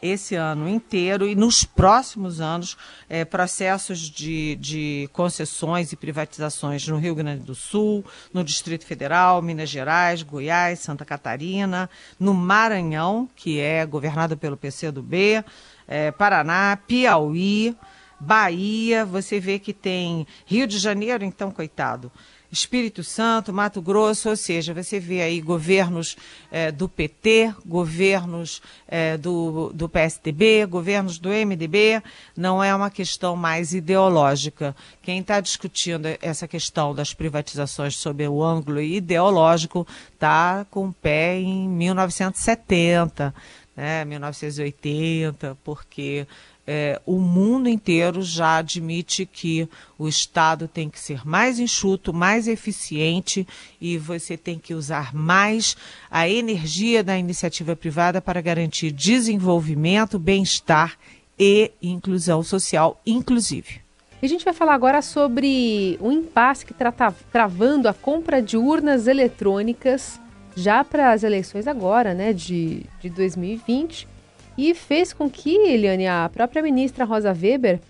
esse 0.00 0.34
ano 0.34 0.68
inteiro 0.68 1.26
e 1.26 1.34
nos 1.34 1.64
próximos 1.64 2.40
anos 2.40 2.76
é, 3.08 3.24
processos 3.24 3.98
de, 3.98 4.56
de 4.56 5.08
concessões 5.12 5.92
e 5.92 5.96
privatizações 5.96 6.86
no 6.86 6.98
Rio 6.98 7.14
Grande 7.14 7.42
do 7.42 7.54
Sul, 7.54 8.04
no 8.32 8.44
Distrito 8.44 8.86
Federal, 8.86 9.42
Minas 9.42 9.68
Gerais, 9.68 10.22
Goiás, 10.22 10.80
Santa 10.80 11.04
Catarina, 11.04 11.88
no 12.18 12.34
Maranhão, 12.34 13.28
que 13.34 13.58
é 13.58 13.84
governado 13.84 14.36
pelo 14.36 14.56
PCdoB, 14.56 15.44
é, 15.88 16.10
Paraná, 16.10 16.78
Piauí. 16.86 17.76
Bahia, 18.18 19.04
você 19.04 19.38
vê 19.38 19.58
que 19.58 19.72
tem 19.72 20.26
Rio 20.44 20.66
de 20.66 20.78
Janeiro, 20.78 21.24
então, 21.24 21.50
coitado. 21.50 22.10
Espírito 22.50 23.02
Santo, 23.02 23.52
Mato 23.52 23.82
Grosso, 23.82 24.30
ou 24.30 24.36
seja, 24.36 24.72
você 24.72 25.00
vê 25.00 25.20
aí 25.20 25.40
governos 25.40 26.16
é, 26.50 26.70
do 26.70 26.88
PT, 26.88 27.54
governos 27.66 28.62
é, 28.86 29.16
do, 29.16 29.70
do 29.74 29.88
PSDB, 29.88 30.64
governos 30.66 31.18
do 31.18 31.28
MDB, 31.28 32.02
não 32.36 32.62
é 32.62 32.74
uma 32.74 32.90
questão 32.90 33.36
mais 33.36 33.74
ideológica. 33.74 34.74
Quem 35.02 35.20
está 35.20 35.40
discutindo 35.40 36.06
essa 36.22 36.46
questão 36.46 36.94
das 36.94 37.12
privatizações 37.12 37.96
sob 37.96 38.26
o 38.26 38.42
ângulo 38.42 38.80
ideológico 38.80 39.86
está 40.14 40.64
com 40.70 40.88
o 40.88 40.92
pé 40.92 41.38
em 41.38 41.68
1970, 41.68 43.34
né, 43.76 44.04
1980, 44.04 45.58
porque 45.62 46.26
é, 46.66 47.00
o 47.06 47.20
mundo 47.20 47.68
inteiro 47.68 48.22
já 48.22 48.56
admite 48.56 49.24
que 49.24 49.68
o 49.96 50.08
Estado 50.08 50.66
tem 50.66 50.90
que 50.90 50.98
ser 50.98 51.26
mais 51.26 51.60
enxuto, 51.60 52.12
mais 52.12 52.48
eficiente 52.48 53.46
e 53.80 53.96
você 53.96 54.36
tem 54.36 54.58
que 54.58 54.74
usar 54.74 55.14
mais 55.14 55.76
a 56.10 56.28
energia 56.28 57.04
da 57.04 57.16
iniciativa 57.16 57.76
privada 57.76 58.20
para 58.20 58.40
garantir 58.40 58.90
desenvolvimento, 58.90 60.18
bem-estar 60.18 60.98
e 61.38 61.70
inclusão 61.80 62.42
social, 62.42 63.00
inclusive. 63.06 63.80
E 64.20 64.26
a 64.26 64.28
gente 64.28 64.44
vai 64.44 64.54
falar 64.54 64.74
agora 64.74 65.02
sobre 65.02 65.98
um 66.00 66.10
impasse 66.10 66.64
que 66.64 66.72
está 66.72 66.90
travando 67.30 67.88
a 67.88 67.94
compra 67.94 68.42
de 68.42 68.56
urnas 68.56 69.06
eletrônicas 69.06 70.18
já 70.56 70.82
para 70.82 71.12
as 71.12 71.22
eleições 71.22 71.66
agora, 71.66 72.14
né, 72.14 72.32
de, 72.32 72.82
de 73.00 73.10
2020 73.10 74.15
e 74.56 74.74
fez 74.74 75.12
com 75.12 75.28
que, 75.30 75.54
Eliane, 75.54 76.06
a 76.06 76.30
própria 76.32 76.62
ministra 76.62 77.04
Rosa 77.04 77.30
Weber 77.32 77.80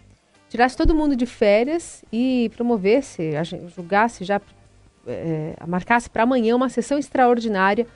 tirasse 0.48 0.76
todo 0.76 0.94
mundo 0.94 1.14
de 1.14 1.26
férias 1.26 2.04
e 2.12 2.50
promovesse, 2.56 3.32
julgasse 3.74 4.24
já, 4.24 4.40
é, 5.06 5.54
marcasse 5.66 6.08
para 6.08 6.22
amanhã 6.22 6.56
uma 6.56 6.68
sessão 6.68 6.98
extraordinária 6.98 7.86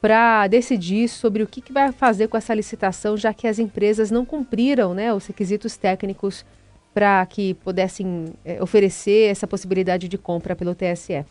para 0.00 0.46
decidir 0.48 1.08
sobre 1.08 1.42
o 1.42 1.46
que, 1.46 1.62
que, 1.62 1.72
vai 1.72 1.90
fazer 1.90 2.28
com 2.28 2.36
essa 2.36 2.52
licitação, 2.52 3.16
já 3.16 3.32
que 3.32 3.46
as 3.46 3.58
empresas 3.58 4.10
não 4.10 4.24
cumpriram 4.24 4.92
né, 4.92 5.12
os 5.14 5.26
requisitos 5.26 5.76
técnicos 5.76 6.44
para 6.92 7.24
que 7.26 7.54
pudessem 7.54 8.26
é, 8.44 8.62
oferecer 8.62 9.30
essa 9.30 9.46
possibilidade 9.46 10.06
de 10.06 10.18
compra 10.18 10.54
pelo 10.54 10.74
TSE. 10.74 11.24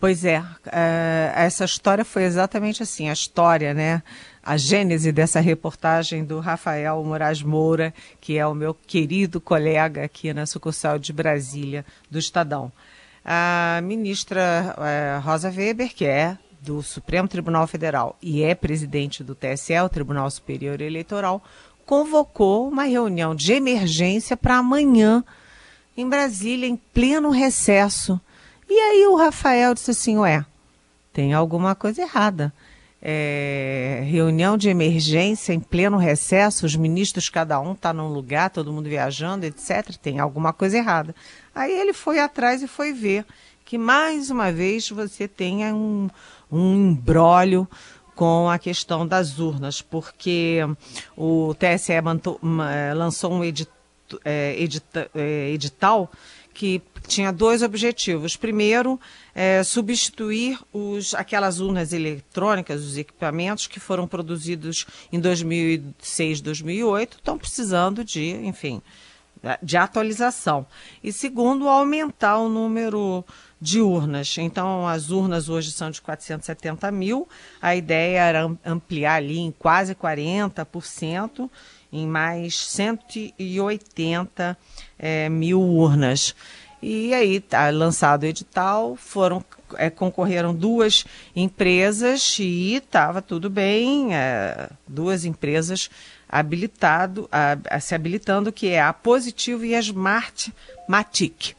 Pois 0.00 0.24
é, 0.24 0.44
é, 0.70 1.32
essa 1.34 1.64
história 1.64 2.04
foi 2.04 2.22
exatamente 2.22 2.84
assim, 2.84 3.08
a 3.10 3.12
história, 3.12 3.74
né? 3.74 4.00
A 4.40 4.56
gênese 4.56 5.10
dessa 5.10 5.40
reportagem 5.40 6.24
do 6.24 6.38
Rafael 6.38 7.02
Moraes 7.02 7.42
Moura, 7.42 7.92
que 8.20 8.38
é 8.38 8.46
o 8.46 8.54
meu 8.54 8.72
querido 8.72 9.40
colega 9.40 10.04
aqui 10.04 10.32
na 10.32 10.46
sucursal 10.46 11.00
de 11.00 11.12
Brasília 11.12 11.84
do 12.08 12.16
Estadão. 12.18 12.70
A 13.24 13.80
ministra 13.82 14.76
é, 14.78 15.18
Rosa 15.18 15.50
Weber, 15.50 15.92
que 15.92 16.04
é 16.04 16.38
do 16.60 16.80
Supremo 16.80 17.26
Tribunal 17.26 17.66
Federal 17.66 18.16
e 18.22 18.42
é 18.42 18.54
presidente 18.54 19.24
do 19.24 19.34
TSE, 19.34 19.78
o 19.80 19.88
Tribunal 19.88 20.30
Superior 20.30 20.80
Eleitoral, 20.80 21.42
convocou 21.84 22.68
uma 22.68 22.84
reunião 22.84 23.34
de 23.34 23.52
emergência 23.52 24.36
para 24.36 24.58
amanhã 24.58 25.24
em 25.96 26.08
Brasília, 26.08 26.68
em 26.68 26.76
pleno 26.76 27.30
recesso 27.30 28.20
e 28.68 28.78
aí 28.78 29.06
o 29.06 29.16
Rafael 29.16 29.74
disse 29.74 29.90
assim, 29.90 30.18
ué, 30.18 30.44
tem 31.12 31.32
alguma 31.32 31.74
coisa 31.74 32.02
errada. 32.02 32.52
É, 33.00 34.02
reunião 34.06 34.56
de 34.56 34.68
emergência 34.68 35.52
em 35.52 35.60
pleno 35.60 35.96
recesso, 35.96 36.66
os 36.66 36.74
ministros, 36.74 37.28
cada 37.28 37.60
um 37.60 37.72
está 37.72 37.92
num 37.92 38.08
lugar, 38.08 38.50
todo 38.50 38.72
mundo 38.72 38.88
viajando, 38.88 39.46
etc. 39.46 39.96
Tem 39.96 40.18
alguma 40.18 40.52
coisa 40.52 40.78
errada. 40.78 41.14
Aí 41.54 41.72
ele 41.72 41.92
foi 41.92 42.18
atrás 42.18 42.62
e 42.62 42.66
foi 42.66 42.92
ver 42.92 43.24
que 43.64 43.78
mais 43.78 44.30
uma 44.30 44.50
vez 44.50 44.88
você 44.90 45.28
tenha 45.28 45.74
um, 45.74 46.08
um 46.50 46.90
embrólio 46.90 47.68
com 48.14 48.50
a 48.50 48.58
questão 48.58 49.06
das 49.06 49.38
urnas, 49.38 49.80
porque 49.80 50.58
o 51.16 51.54
TSE 51.54 51.92
lançou 52.96 53.32
um 53.32 53.44
edit, 53.44 53.70
é, 54.24 54.54
edita, 54.58 55.10
é, 55.14 55.50
edital 55.50 56.10
que 56.54 56.82
tinha 57.06 57.32
dois 57.32 57.62
objetivos. 57.62 58.36
Primeiro, 58.36 59.00
é, 59.34 59.62
substituir 59.62 60.58
os, 60.72 61.14
aquelas 61.14 61.60
urnas 61.60 61.92
eletrônicas, 61.92 62.82
os 62.82 62.96
equipamentos 62.96 63.66
que 63.66 63.78
foram 63.78 64.08
produzidos 64.08 64.84
em 65.12 65.20
2006, 65.20 66.40
2008, 66.40 67.18
estão 67.18 67.38
precisando 67.38 68.04
de, 68.04 68.30
enfim, 68.44 68.82
de 69.62 69.76
atualização. 69.76 70.66
E 71.02 71.12
segundo, 71.12 71.68
aumentar 71.68 72.38
o 72.38 72.48
número 72.48 73.24
de 73.60 73.80
urnas. 73.80 74.36
Então, 74.38 74.86
as 74.86 75.10
urnas 75.10 75.48
hoje 75.48 75.72
são 75.72 75.90
de 75.90 76.00
470 76.00 76.90
mil, 76.90 77.28
a 77.60 77.74
ideia 77.74 78.20
era 78.20 78.50
ampliar 78.64 79.16
ali 79.16 79.38
em 79.38 79.50
quase 79.50 79.94
40%, 79.94 81.50
em 81.92 82.06
mais 82.06 82.58
180 82.58 84.56
é, 84.98 85.28
mil 85.28 85.60
urnas. 85.60 86.34
E 86.80 87.12
aí 87.12 87.40
tá 87.40 87.70
lançado 87.70 88.22
o 88.22 88.26
edital, 88.26 88.94
foram 88.94 89.44
é, 89.76 89.90
concorreram 89.90 90.54
duas 90.54 91.04
empresas 91.34 92.36
e 92.38 92.74
estava 92.76 93.20
tudo 93.20 93.50
bem, 93.50 94.14
é, 94.14 94.70
duas 94.86 95.24
empresas 95.24 95.90
habilitado, 96.28 97.28
a, 97.32 97.58
a, 97.68 97.80
se 97.80 97.94
habilitando, 97.94 98.52
que 98.52 98.68
é 98.68 98.80
a 98.80 98.92
Positivo 98.92 99.64
e 99.64 99.74
a 99.74 99.80
Smart 99.80 100.52
Matic. 100.88 101.54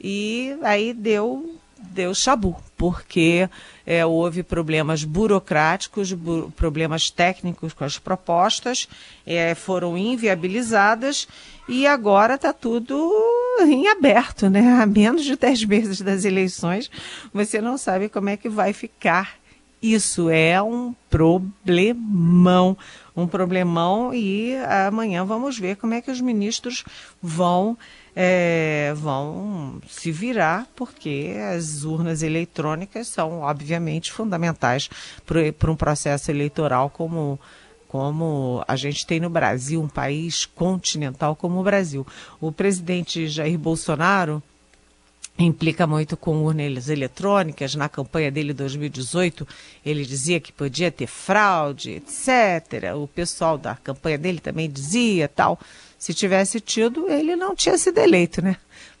E 0.00 0.56
aí 0.62 0.92
deu 0.92 1.57
deu 1.78 2.14
chabu, 2.14 2.56
porque 2.76 3.48
é, 3.86 4.04
houve 4.04 4.42
problemas 4.42 5.04
burocráticos, 5.04 6.12
bu 6.12 6.52
problemas 6.56 7.10
técnicos 7.10 7.72
com 7.72 7.84
as 7.84 7.98
propostas, 7.98 8.88
é, 9.26 9.54
foram 9.54 9.96
inviabilizadas 9.96 11.28
e 11.68 11.86
agora 11.86 12.34
está 12.34 12.52
tudo 12.52 13.12
em 13.60 13.88
aberto, 13.88 14.48
né? 14.48 14.80
A 14.80 14.86
menos 14.86 15.24
de 15.24 15.36
10 15.36 15.64
meses 15.64 16.00
das 16.00 16.24
eleições, 16.24 16.90
você 17.32 17.60
não 17.60 17.76
sabe 17.78 18.08
como 18.08 18.28
é 18.28 18.36
que 18.36 18.48
vai 18.48 18.72
ficar. 18.72 19.38
Isso 19.80 20.28
é 20.28 20.60
um 20.60 20.92
problemão, 21.08 22.76
um 23.16 23.28
problemão 23.28 24.12
e 24.12 24.56
amanhã 24.88 25.24
vamos 25.24 25.56
ver 25.56 25.76
como 25.76 25.94
é 25.94 26.00
que 26.00 26.10
os 26.10 26.20
ministros 26.20 26.84
vão 27.22 27.78
é, 28.20 28.92
vão 28.96 29.80
se 29.88 30.10
virar, 30.10 30.66
porque 30.74 31.36
as 31.54 31.84
urnas 31.84 32.20
eletrônicas 32.20 33.06
são, 33.06 33.42
obviamente, 33.42 34.10
fundamentais 34.10 34.90
para 35.24 35.70
um 35.70 35.76
processo 35.76 36.28
eleitoral 36.28 36.90
como 36.90 37.38
como 37.86 38.62
a 38.68 38.76
gente 38.76 39.06
tem 39.06 39.18
no 39.18 39.30
Brasil, 39.30 39.80
um 39.80 39.88
país 39.88 40.44
continental 40.44 41.34
como 41.34 41.58
o 41.58 41.62
Brasil. 41.62 42.06
O 42.38 42.52
presidente 42.52 43.26
Jair 43.28 43.58
Bolsonaro 43.58 44.42
implica 45.38 45.86
muito 45.86 46.16
com 46.16 46.42
urnas 46.42 46.88
eletrônicas. 46.88 47.74
Na 47.74 47.88
campanha 47.88 48.30
dele 48.30 48.52
2018, 48.52 49.46
ele 49.84 50.04
dizia 50.04 50.40
que 50.40 50.52
podia 50.52 50.90
ter 50.90 51.06
fraude, 51.06 51.92
etc. 51.92 52.94
O 52.96 53.06
pessoal 53.06 53.56
da 53.56 53.74
campanha 53.76 54.18
dele 54.18 54.40
também 54.40 54.68
dizia 54.68 55.28
tal. 55.28 55.58
Se 55.98 56.12
tivesse 56.14 56.60
tido, 56.60 57.08
ele 57.10 57.36
não 57.36 57.54
tinha 57.54 57.76
sido 57.76 57.98
eleito, 57.98 58.42
né? 58.42 58.56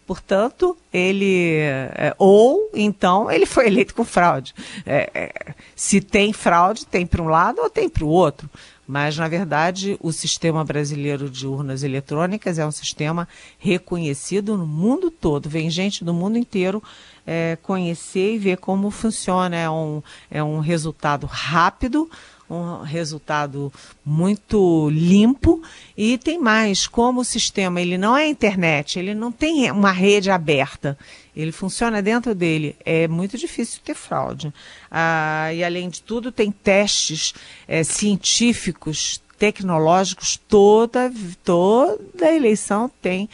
Portanto, 0.06 0.74
ele. 0.90 1.58
É, 1.60 2.14
ou 2.16 2.70
então 2.72 3.30
ele 3.30 3.44
foi 3.44 3.66
eleito 3.66 3.94
com 3.94 4.04
fraude. 4.04 4.54
É, 4.86 5.10
é, 5.14 5.54
se 5.76 6.00
tem 6.00 6.32
fraude, 6.32 6.86
tem 6.86 7.06
para 7.06 7.20
um 7.20 7.28
lado 7.28 7.60
ou 7.60 7.68
tem 7.68 7.90
para 7.90 8.04
o 8.04 8.08
outro. 8.08 8.48
Mas, 8.88 9.18
na 9.18 9.28
verdade, 9.28 9.98
o 10.00 10.10
sistema 10.10 10.64
brasileiro 10.64 11.28
de 11.28 11.46
urnas 11.46 11.82
eletrônicas 11.82 12.58
é 12.58 12.66
um 12.66 12.70
sistema 12.70 13.28
reconhecido 13.58 14.56
no 14.56 14.66
mundo 14.66 15.10
todo. 15.10 15.46
Vem 15.46 15.68
gente 15.68 16.02
do 16.02 16.14
mundo 16.14 16.38
inteiro 16.38 16.82
é, 17.26 17.58
conhecer 17.62 18.36
e 18.36 18.38
ver 18.38 18.56
como 18.56 18.90
funciona. 18.90 19.54
É 19.54 19.68
um, 19.68 20.02
é 20.30 20.42
um 20.42 20.60
resultado 20.60 21.26
rápido, 21.26 22.10
um 22.50 22.82
resultado 22.82 23.72
muito 24.04 24.88
limpo 24.90 25.62
e 25.96 26.16
tem 26.16 26.38
mais, 26.38 26.86
como 26.86 27.20
o 27.20 27.24
sistema 27.24 27.80
ele 27.80 27.98
não 27.98 28.16
é 28.16 28.26
internet, 28.26 28.98
ele 28.98 29.14
não 29.14 29.30
tem 29.30 29.70
uma 29.70 29.92
rede 29.92 30.30
aberta, 30.30 30.98
ele 31.36 31.52
funciona 31.52 32.00
dentro 32.00 32.34
dele, 32.34 32.74
é 32.84 33.06
muito 33.06 33.36
difícil 33.36 33.80
ter 33.84 33.94
fraude. 33.94 34.52
Ah, 34.90 35.52
e 35.52 35.62
além 35.62 35.88
de 35.88 36.02
tudo 36.02 36.32
tem 36.32 36.50
testes 36.50 37.34
é, 37.66 37.84
científicos, 37.84 39.22
tecnológicos, 39.38 40.40
toda, 40.48 41.12
toda 41.44 42.34
eleição 42.34 42.90
tem 43.00 43.28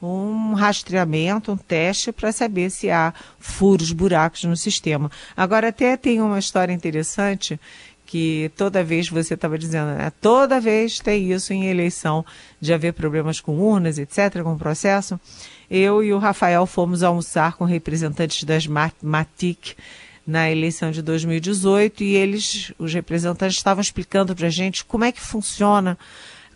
um 0.00 0.54
rastreamento, 0.54 1.50
um 1.50 1.56
teste 1.56 2.12
para 2.12 2.30
saber 2.30 2.70
se 2.70 2.88
há 2.88 3.12
furos, 3.40 3.90
buracos 3.90 4.44
no 4.44 4.56
sistema. 4.56 5.10
Agora 5.36 5.68
até 5.68 5.96
tem 5.96 6.20
uma 6.20 6.38
história 6.38 6.72
interessante 6.72 7.58
que 8.08 8.50
toda 8.56 8.82
vez 8.82 9.06
você 9.10 9.34
estava 9.34 9.58
dizendo, 9.58 9.88
né? 9.88 10.10
Toda 10.18 10.58
vez 10.58 10.98
tem 10.98 11.30
isso 11.30 11.52
em 11.52 11.66
eleição 11.66 12.24
de 12.58 12.72
haver 12.72 12.94
problemas 12.94 13.38
com 13.38 13.58
urnas, 13.58 13.98
etc., 13.98 14.42
com 14.42 14.54
o 14.54 14.58
processo. 14.58 15.20
Eu 15.70 16.02
e 16.02 16.10
o 16.10 16.18
Rafael 16.18 16.64
fomos 16.64 17.02
almoçar 17.02 17.52
com 17.52 17.66
representantes 17.66 18.44
das 18.44 18.66
Matic 18.66 19.76
na 20.26 20.50
eleição 20.50 20.90
de 20.90 21.02
2018 21.02 22.02
e 22.02 22.14
eles, 22.14 22.72
os 22.78 22.94
representantes, 22.94 23.58
estavam 23.58 23.82
explicando 23.82 24.34
para 24.34 24.46
a 24.46 24.50
gente 24.50 24.86
como 24.86 25.04
é 25.04 25.12
que 25.12 25.20
funciona. 25.20 25.98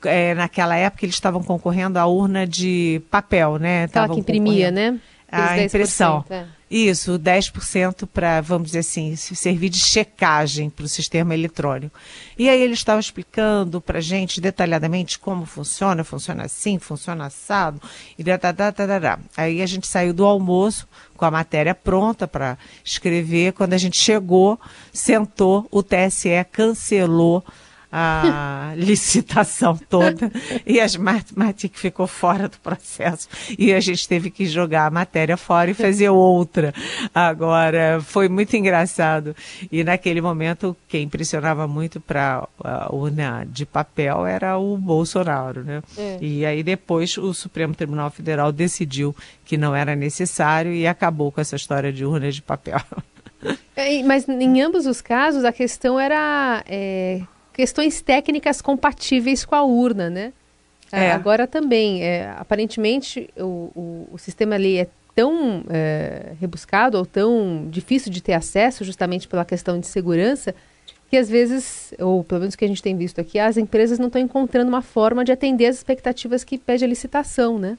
É, 0.04 0.35
naquela 0.35 0.75
época 0.75 1.04
eles 1.04 1.14
estavam 1.14 1.42
concorrendo 1.42 1.99
à 1.99 2.06
urna 2.06 2.47
de 2.47 3.02
papel, 3.11 3.59
né? 3.59 3.85
Aquela 3.85 4.09
que 4.09 4.21
imprimia, 4.21 4.71
né? 4.71 4.99
A 5.30 5.62
impressão. 5.62 6.25
É. 6.30 6.47
Isso, 6.73 7.19
10% 7.19 8.09
para, 8.11 8.41
vamos 8.41 8.69
dizer 8.69 8.79
assim, 8.79 9.14
servir 9.14 9.69
de 9.69 9.79
checagem 9.79 10.71
para 10.71 10.87
o 10.87 10.88
sistema 10.88 11.35
eletrônico. 11.35 11.95
E 12.38 12.49
aí 12.49 12.62
ele 12.62 12.73
estava 12.73 12.99
explicando 12.99 13.79
para 13.79 13.99
a 13.99 14.00
gente 14.00 14.41
detalhadamente 14.41 15.19
como 15.19 15.45
funciona, 15.45 16.02
funciona 16.02 16.45
assim, 16.45 16.79
funciona 16.79 17.26
assado, 17.26 17.79
e 18.19 18.25
da, 18.25 18.38
da, 18.38 18.52
da, 18.52 18.71
da, 18.71 18.99
da. 18.99 19.19
Aí 19.37 19.61
a 19.61 19.67
gente 19.67 19.87
saiu 19.87 20.14
do 20.14 20.25
almoço 20.25 20.88
com 21.14 21.26
a 21.26 21.31
matéria 21.31 21.75
pronta 21.75 22.26
para 22.26 22.57
escrever. 22.83 23.52
Quando 23.52 23.75
a 23.75 23.79
gente 23.79 23.99
chegou, 24.00 24.59
sentou, 24.95 25.69
o 25.71 25.83
TSE 25.83 26.43
cancelou 26.50 27.45
a 27.93 28.73
licitação 28.79 29.77
toda 29.77 30.33
e 30.65 30.81
as 30.81 30.97
Matic 30.97 31.77
ficou 31.77 32.07
fora 32.07 32.49
do 32.49 32.59
processo 32.59 33.29
e 33.59 33.73
a 33.75 33.81
gente 33.81 34.09
teve 34.09 34.31
que 34.31 34.47
jogar 34.47 34.87
a 34.87 34.91
matéria 34.91 35.37
fora 35.37 35.71
e 35.71 35.75
fazer 35.75 36.09
outra. 36.09 36.73
Agora, 37.15 38.01
foi 38.01 38.29
muito 38.29 38.57
engraçado 38.57 39.37
e 39.71 39.85
naquele 39.85 40.23
momento 40.23 40.75
quem 40.89 41.03
impressionava 41.03 41.69
muito 41.69 42.01
para 42.01 42.49
a 42.65 42.95
urna 42.95 43.47
de 43.47 43.67
papel 43.67 44.25
era 44.25 44.57
o 44.57 44.79
Bolsonaro, 44.79 45.63
né? 45.63 45.83
É. 45.99 46.19
E 46.21 46.47
aí 46.47 46.63
depois 46.63 47.19
o 47.19 47.35
Supremo 47.35 47.75
Tribunal 47.75 48.11
Federal 48.11 48.51
decidiu 48.51 49.15
que 49.45 49.59
não 49.59 49.77
era 49.77 49.95
necessário 49.95 50.73
e 50.73 50.87
acabou 50.87 51.31
com 51.31 51.41
essa 51.41 51.57
história 51.57 51.93
de 51.93 52.07
urna 52.07 52.31
de 52.31 52.41
papel. 52.41 52.81
É, 53.75 54.03
mas 54.05 54.29
em 54.29 54.61
ambos 54.61 54.87
os 54.87 55.00
casos 55.00 55.45
a 55.45 55.52
questão 55.52 55.99
era 55.99 56.63
é, 56.69 57.23
questões 57.52 58.00
técnicas 58.00 58.60
compatíveis 58.60 59.45
com 59.45 59.54
a 59.54 59.62
urna, 59.62 60.08
né? 60.10 60.32
É. 60.91 61.10
Agora 61.10 61.47
também, 61.47 62.02
é, 62.02 62.34
aparentemente, 62.36 63.30
o, 63.38 63.71
o, 63.75 64.08
o, 64.12 64.19
sistema 64.19 64.56
ali 64.56 64.76
é 64.76 64.88
tão 65.15 65.65
é, 65.71 66.34
rebuscado 66.38 66.99
ou 66.99 67.06
tão 67.06 67.67
difícil 67.71 68.12
de 68.12 68.23
ter 68.23 68.34
acesso, 68.34 68.84
justamente 68.84 69.26
pela 69.26 69.45
questão 69.45 69.80
de 69.80 69.86
segurança, 69.86 70.54
que 71.08 71.17
às 71.17 71.30
vezes, 71.30 71.95
ou 71.99 72.23
pelo 72.23 72.41
menos 72.41 72.54
que 72.54 72.65
a 72.65 72.69
gente 72.69 72.82
tem 72.82 72.97
visto 72.97 73.21
aqui, 73.21 73.38
as 73.38 73.56
empresas 73.56 73.99
não 73.99 74.08
estão 74.08 74.21
encontrando 74.21 74.69
uma 74.69 74.82
forma 74.82 75.25
de 75.25 75.32
atender 75.32 75.67
as 75.67 75.76
expectativas 75.76 76.45
que 76.45 76.58
pede 76.58 76.84
a 76.84 76.88
licitação, 76.88 77.58
né? 77.58 77.78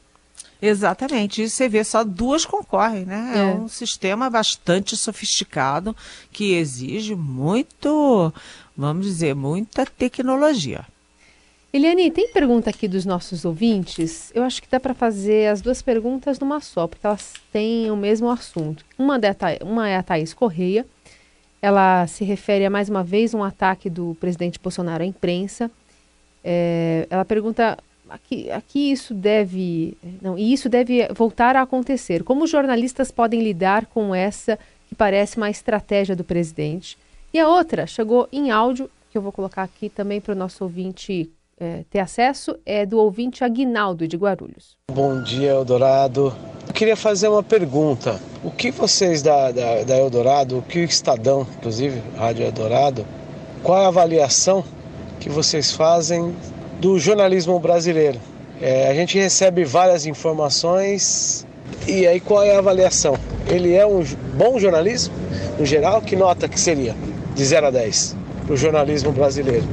Exatamente. 0.62 1.42
E 1.42 1.50
você 1.50 1.68
vê 1.68 1.84
só 1.84 2.04
duas 2.04 2.46
concorrem, 2.46 3.06
né? 3.06 3.34
É. 3.36 3.40
é 3.40 3.46
um 3.54 3.68
sistema 3.68 4.30
bastante 4.30 4.96
sofisticado 4.96 5.96
que 6.32 6.54
exige 6.54 7.16
muito 7.16 8.34
vamos 8.76 9.06
dizer, 9.06 9.36
muita 9.36 9.86
tecnologia. 9.86 10.86
Eliane, 11.72 12.12
tem 12.12 12.28
pergunta 12.28 12.70
aqui 12.70 12.88
dos 12.88 13.04
nossos 13.04 13.46
ouvintes? 13.46 14.32
Eu 14.36 14.44
acho 14.44 14.62
que 14.62 14.70
dá 14.70 14.80
para 14.80 14.94
fazer 14.94 15.48
as 15.48 15.60
duas 15.60 15.82
perguntas 15.82 16.40
numa 16.40 16.60
só, 16.60 16.88
porque 16.88 17.06
elas 17.06 17.34
têm 17.52 17.90
o 17.90 17.98
mesmo 17.98 18.30
assunto. 18.30 18.86
Uma, 18.96 19.20
uma 19.62 19.90
é 19.90 19.98
a 19.98 20.04
Thaís 20.04 20.36
Correia. 20.36 20.86
Ela 21.60 22.06
se 22.06 22.24
refere 22.24 22.64
a 22.64 22.70
mais 22.70 22.90
uma 22.90 23.04
vez 23.04 23.34
um 23.34 23.44
ataque 23.44 23.90
do 23.90 24.16
presidente 24.20 24.60
Bolsonaro 24.62 25.02
à 25.02 25.06
imprensa. 25.06 25.72
É, 26.44 27.08
ela 27.10 27.26
pergunta 27.26 27.78
aqui, 28.08 28.52
aqui 28.52 28.92
isso 28.92 29.14
deve 29.14 29.98
não 30.22 30.38
e 30.38 30.54
isso 30.54 30.70
deve 30.70 31.08
voltar 31.08 31.56
a 31.56 31.62
acontecer. 31.62 32.24
Como 32.24 32.44
os 32.44 32.52
jornalistas 32.52 33.10
podem 33.10 33.42
lidar 33.42 33.88
com 33.88 34.14
essa 34.14 34.60
que 34.88 34.94
parece 34.94 35.38
uma 35.38 35.50
estratégia 35.50 36.16
do 36.16 36.24
presidente? 36.24 36.98
E 37.34 37.40
a 37.40 37.50
outra 37.50 37.88
chegou 37.88 38.28
em 38.32 38.52
áudio, 38.52 38.88
que 39.10 39.18
eu 39.18 39.22
vou 39.22 39.32
colocar 39.32 39.64
aqui 39.64 39.90
também 39.90 40.22
para 40.22 40.34
o 40.34 40.38
nosso 40.38 40.64
ouvinte 40.64 41.32
é, 41.60 41.84
ter 41.90 41.98
acesso, 41.98 42.56
é 42.64 42.86
do 42.86 43.00
ouvinte 43.00 43.44
Aguinaldo 43.44 44.08
de 44.08 44.16
Guarulhos. 44.16 44.78
Bom 44.92 45.24
dia, 45.24 45.50
Eldorado. 45.50 46.32
Eu 46.68 46.74
queria 46.76 46.96
fazer 46.96 47.30
uma 47.30 47.42
pergunta. 47.42 48.22
O 48.44 48.52
que 48.52 48.70
vocês 48.70 49.24
da, 49.24 49.52
da, 49.52 49.82
da 49.82 49.98
Eldorado, 49.98 50.60
o 50.60 50.62
que 50.62 50.78
o 50.78 50.84
Estadão, 50.84 51.48
inclusive, 51.58 52.04
Rádio 52.16 52.46
Eldorado, 52.46 53.04
qual 53.64 53.82
é 53.82 53.86
a 53.86 53.88
avaliação 53.88 54.64
que 55.20 55.28
vocês 55.28 55.72
fazem 55.72 56.36
do 56.80 57.00
jornalismo 57.00 57.60
brasileiro? 57.60 58.20
É, 58.62 58.92
a 58.92 58.94
gente 58.94 59.18
recebe 59.18 59.66
várias 59.66 60.06
informações 60.06 61.48
e 61.88 62.06
aí 62.06 62.20
qual 62.20 62.44
é 62.44 62.56
a 62.56 62.60
avaliação? 62.60 63.18
Ele 63.48 63.74
é 63.74 63.84
um 63.88 64.04
bom 64.38 64.60
jornalismo, 64.60 65.16
no 65.58 65.66
geral? 65.66 66.00
Que 66.00 66.16
nota 66.16 66.48
que 66.48 66.60
seria? 66.60 66.96
De 67.36 67.46
0 67.46 67.68
a 67.68 67.72
10 67.72 68.16
para 68.46 68.54
o 68.54 68.58
jornalismo 68.58 69.12
brasileiro. 69.12 69.66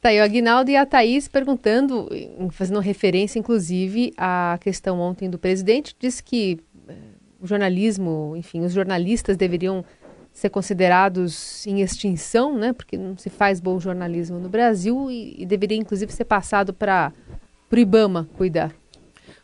Tá 0.00 0.10
aí 0.10 0.20
o 0.20 0.22
Aguinaldo 0.22 0.70
e 0.70 0.76
a 0.76 0.86
Thaís 0.86 1.26
perguntando, 1.26 2.08
fazendo 2.52 2.78
referência 2.80 3.38
inclusive 3.38 4.12
à 4.16 4.58
questão 4.60 5.00
ontem 5.00 5.28
do 5.28 5.38
presidente, 5.38 5.96
disse 5.98 6.22
que 6.22 6.60
eh, 6.88 6.94
o 7.40 7.46
jornalismo, 7.46 8.34
enfim, 8.36 8.60
os 8.60 8.72
jornalistas 8.72 9.36
deveriam 9.36 9.84
ser 10.32 10.50
considerados 10.50 11.66
em 11.66 11.80
extinção, 11.80 12.56
né? 12.56 12.72
Porque 12.72 12.98
não 12.98 13.16
se 13.16 13.30
faz 13.30 13.58
bom 13.58 13.80
jornalismo 13.80 14.38
no 14.38 14.50
Brasil 14.50 15.10
e, 15.10 15.42
e 15.42 15.46
deveria 15.46 15.78
inclusive 15.78 16.12
ser 16.12 16.26
passado 16.26 16.74
para 16.74 17.12
o 17.72 17.76
IBAMA 17.76 18.28
cuidar. 18.36 18.72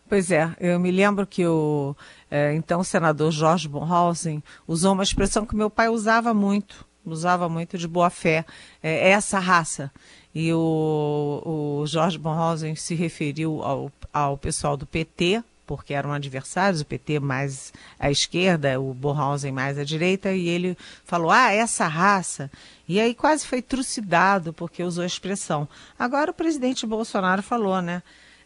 Pois 0.06 0.30
é, 0.30 0.50
eu 0.60 0.78
me 0.78 0.90
lembro 0.90 1.26
que 1.26 1.46
o 1.46 1.96
é, 2.34 2.54
então 2.54 2.82
senador 2.82 3.30
Jorge 3.30 3.68
Bonhausen 3.68 4.42
usou 4.66 4.94
uma 4.94 5.02
expressão 5.02 5.44
que 5.44 5.54
meu 5.54 5.68
pai 5.68 5.90
usava 5.90 6.32
muito, 6.32 6.86
usava 7.04 7.46
muito 7.46 7.76
de 7.76 7.86
boa 7.86 8.08
fé, 8.08 8.46
é, 8.82 9.08
é 9.08 9.10
essa 9.10 9.38
raça. 9.38 9.92
E 10.34 10.50
o, 10.50 11.42
o 11.44 11.86
Jorge 11.86 12.16
Bonhausen 12.16 12.74
se 12.74 12.94
referiu 12.94 13.62
ao, 13.62 13.92
ao 14.10 14.38
pessoal 14.38 14.78
do 14.78 14.86
PT, 14.86 15.44
porque 15.66 15.92
eram 15.92 16.10
adversários, 16.10 16.80
o 16.80 16.86
PT 16.86 17.20
mais 17.20 17.70
à 18.00 18.10
esquerda, 18.10 18.80
o 18.80 18.94
Borhausen 18.94 19.52
mais 19.52 19.78
à 19.78 19.84
direita, 19.84 20.32
e 20.32 20.48
ele 20.48 20.74
falou, 21.04 21.30
ah, 21.30 21.52
essa 21.52 21.86
raça. 21.86 22.50
E 22.88 22.98
aí 22.98 23.14
quase 23.14 23.46
foi 23.46 23.60
trucidado, 23.60 24.54
porque 24.54 24.82
usou 24.82 25.04
a 25.04 25.06
expressão. 25.06 25.68
Agora 25.98 26.30
o 26.30 26.34
presidente 26.34 26.86
Bolsonaro 26.86 27.42
falou, 27.42 27.82
né? 27.82 28.02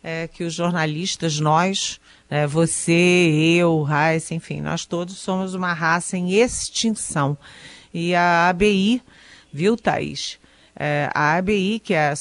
é, 0.07 0.29
que 0.29 0.45
os 0.45 0.55
jornalistas, 0.55 1.41
nós, 1.41 2.01
é, 2.29 2.47
você, 2.47 2.93
eu, 3.59 3.83
Raíssa, 3.83 4.35
enfim, 4.35 4.61
nós 4.61 4.85
todos 4.85 5.17
somos 5.19 5.55
uma 5.55 5.73
raça 5.73 6.17
em 6.17 6.33
extinção. 6.33 7.37
E 7.95 8.15
a 8.15 8.49
ABI, 8.49 9.03
viu, 9.53 9.77
Thaís? 9.77 10.39
É, 10.79 11.09
a 11.15 11.37
ABI, 11.37 11.81
que 11.81 11.95
é 11.95 12.09
a 12.11 12.15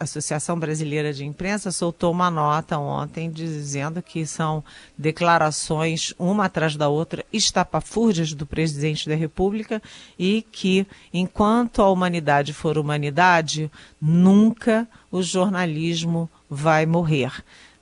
Associação 0.00 0.58
Brasileira 0.58 1.12
de 1.12 1.24
Imprensa, 1.24 1.70
soltou 1.70 2.10
uma 2.10 2.28
nota 2.28 2.76
ontem 2.76 3.30
dizendo 3.30 4.02
que 4.02 4.26
são 4.26 4.64
declarações, 4.98 6.12
uma 6.18 6.46
atrás 6.46 6.74
da 6.74 6.88
outra, 6.88 7.24
estapafúrdias 7.32 8.32
do 8.32 8.44
presidente 8.44 9.08
da 9.08 9.14
República 9.14 9.80
e 10.18 10.44
que, 10.50 10.84
enquanto 11.14 11.80
a 11.80 11.88
humanidade 11.88 12.52
for 12.52 12.76
humanidade, 12.76 13.70
nunca 14.00 14.88
o 15.08 15.22
jornalismo 15.22 16.28
vai 16.50 16.86
morrer. 16.86 17.30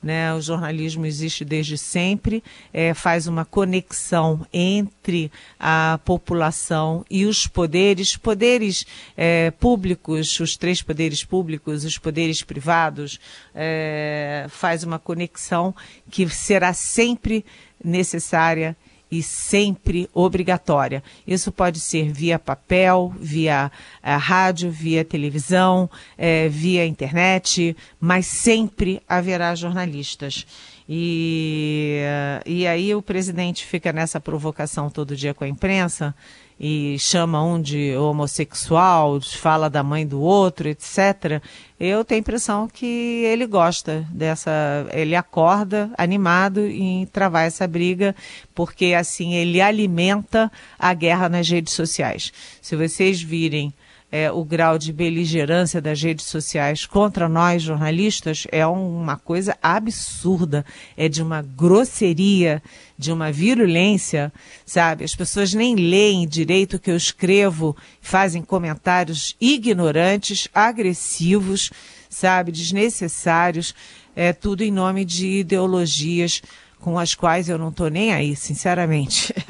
Né? 0.04 0.34
O 0.34 0.40
jornalismo 0.42 1.06
existe 1.06 1.46
desde 1.46 1.78
sempre, 1.78 2.44
é, 2.74 2.92
faz 2.92 3.26
uma 3.26 3.42
conexão 3.42 4.46
entre 4.52 5.32
a 5.58 5.98
população 6.04 7.06
e 7.10 7.24
os 7.24 7.46
poderes, 7.46 8.14
poderes 8.14 8.84
é, 9.16 9.50
públicos, 9.52 10.38
os 10.38 10.58
três 10.58 10.82
poderes 10.82 11.24
públicos, 11.24 11.86
os 11.86 11.96
poderes 11.96 12.42
privados, 12.42 13.18
é, 13.54 14.44
faz 14.50 14.84
uma 14.84 14.98
conexão 14.98 15.74
que 16.10 16.28
será 16.28 16.74
sempre 16.74 17.42
necessária 17.82 18.76
e 19.10 19.22
sempre 19.22 20.08
obrigatória. 20.12 21.02
Isso 21.26 21.52
pode 21.52 21.80
ser 21.80 22.12
via 22.12 22.38
papel, 22.38 23.14
via 23.18 23.70
uh, 24.02 24.18
rádio, 24.18 24.70
via 24.70 25.04
televisão, 25.04 25.88
uh, 26.18 26.50
via 26.50 26.86
internet, 26.86 27.76
mas 28.00 28.26
sempre 28.26 29.00
haverá 29.08 29.54
jornalistas. 29.54 30.46
E, 30.88 32.02
e 32.44 32.66
aí 32.66 32.94
o 32.94 33.00
presidente 33.00 33.64
fica 33.64 33.92
nessa 33.92 34.20
provocação 34.20 34.90
todo 34.90 35.16
dia 35.16 35.32
com 35.32 35.44
a 35.44 35.48
imprensa 35.48 36.14
e 36.60 36.96
chama 36.98 37.42
um 37.42 37.60
de 37.60 37.96
homossexual, 37.96 39.20
fala 39.20 39.68
da 39.68 39.82
mãe 39.82 40.06
do 40.06 40.20
outro, 40.20 40.68
etc. 40.68 41.42
Eu 41.80 42.04
tenho 42.04 42.18
a 42.18 42.20
impressão 42.20 42.68
que 42.68 42.86
ele 43.24 43.46
gosta 43.46 44.06
dessa. 44.10 44.86
Ele 44.92 45.16
acorda 45.16 45.90
animado 45.98 46.64
em 46.64 47.06
travar 47.06 47.46
essa 47.46 47.66
briga, 47.66 48.14
porque 48.54 48.94
assim 48.94 49.34
ele 49.34 49.60
alimenta 49.60 50.52
a 50.78 50.94
guerra 50.94 51.28
nas 51.28 51.48
redes 51.48 51.72
sociais. 51.72 52.32
Se 52.62 52.76
vocês 52.76 53.20
virem 53.20 53.72
é, 54.16 54.30
o 54.30 54.44
grau 54.44 54.78
de 54.78 54.92
beligerância 54.92 55.82
das 55.82 56.00
redes 56.00 56.26
sociais 56.26 56.86
contra 56.86 57.28
nós 57.28 57.64
jornalistas 57.64 58.46
é 58.52 58.64
uma 58.64 59.16
coisa 59.16 59.58
absurda, 59.60 60.64
é 60.96 61.08
de 61.08 61.20
uma 61.20 61.42
grosseria, 61.42 62.62
de 62.96 63.10
uma 63.10 63.32
virulência, 63.32 64.32
sabe? 64.64 65.02
As 65.02 65.16
pessoas 65.16 65.52
nem 65.52 65.74
leem 65.74 66.28
direito 66.28 66.76
o 66.76 66.78
que 66.78 66.92
eu 66.92 66.96
escrevo, 66.96 67.76
fazem 68.00 68.40
comentários 68.40 69.34
ignorantes, 69.40 70.46
agressivos, 70.54 71.72
sabe, 72.08 72.52
desnecessários, 72.52 73.74
é 74.14 74.32
tudo 74.32 74.62
em 74.62 74.70
nome 74.70 75.04
de 75.04 75.40
ideologias 75.40 76.40
com 76.84 76.98
as 76.98 77.14
quais 77.14 77.48
eu 77.48 77.56
não 77.56 77.70
estou 77.70 77.88
nem 77.88 78.12
aí, 78.12 78.36
sinceramente. 78.36 79.32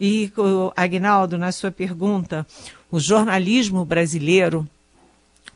E, 0.00 0.30
Agnaldo, 0.76 1.38
na 1.38 1.52
sua 1.52 1.70
pergunta, 1.70 2.44
o 2.90 2.98
jornalismo 2.98 3.84
brasileiro, 3.84 4.68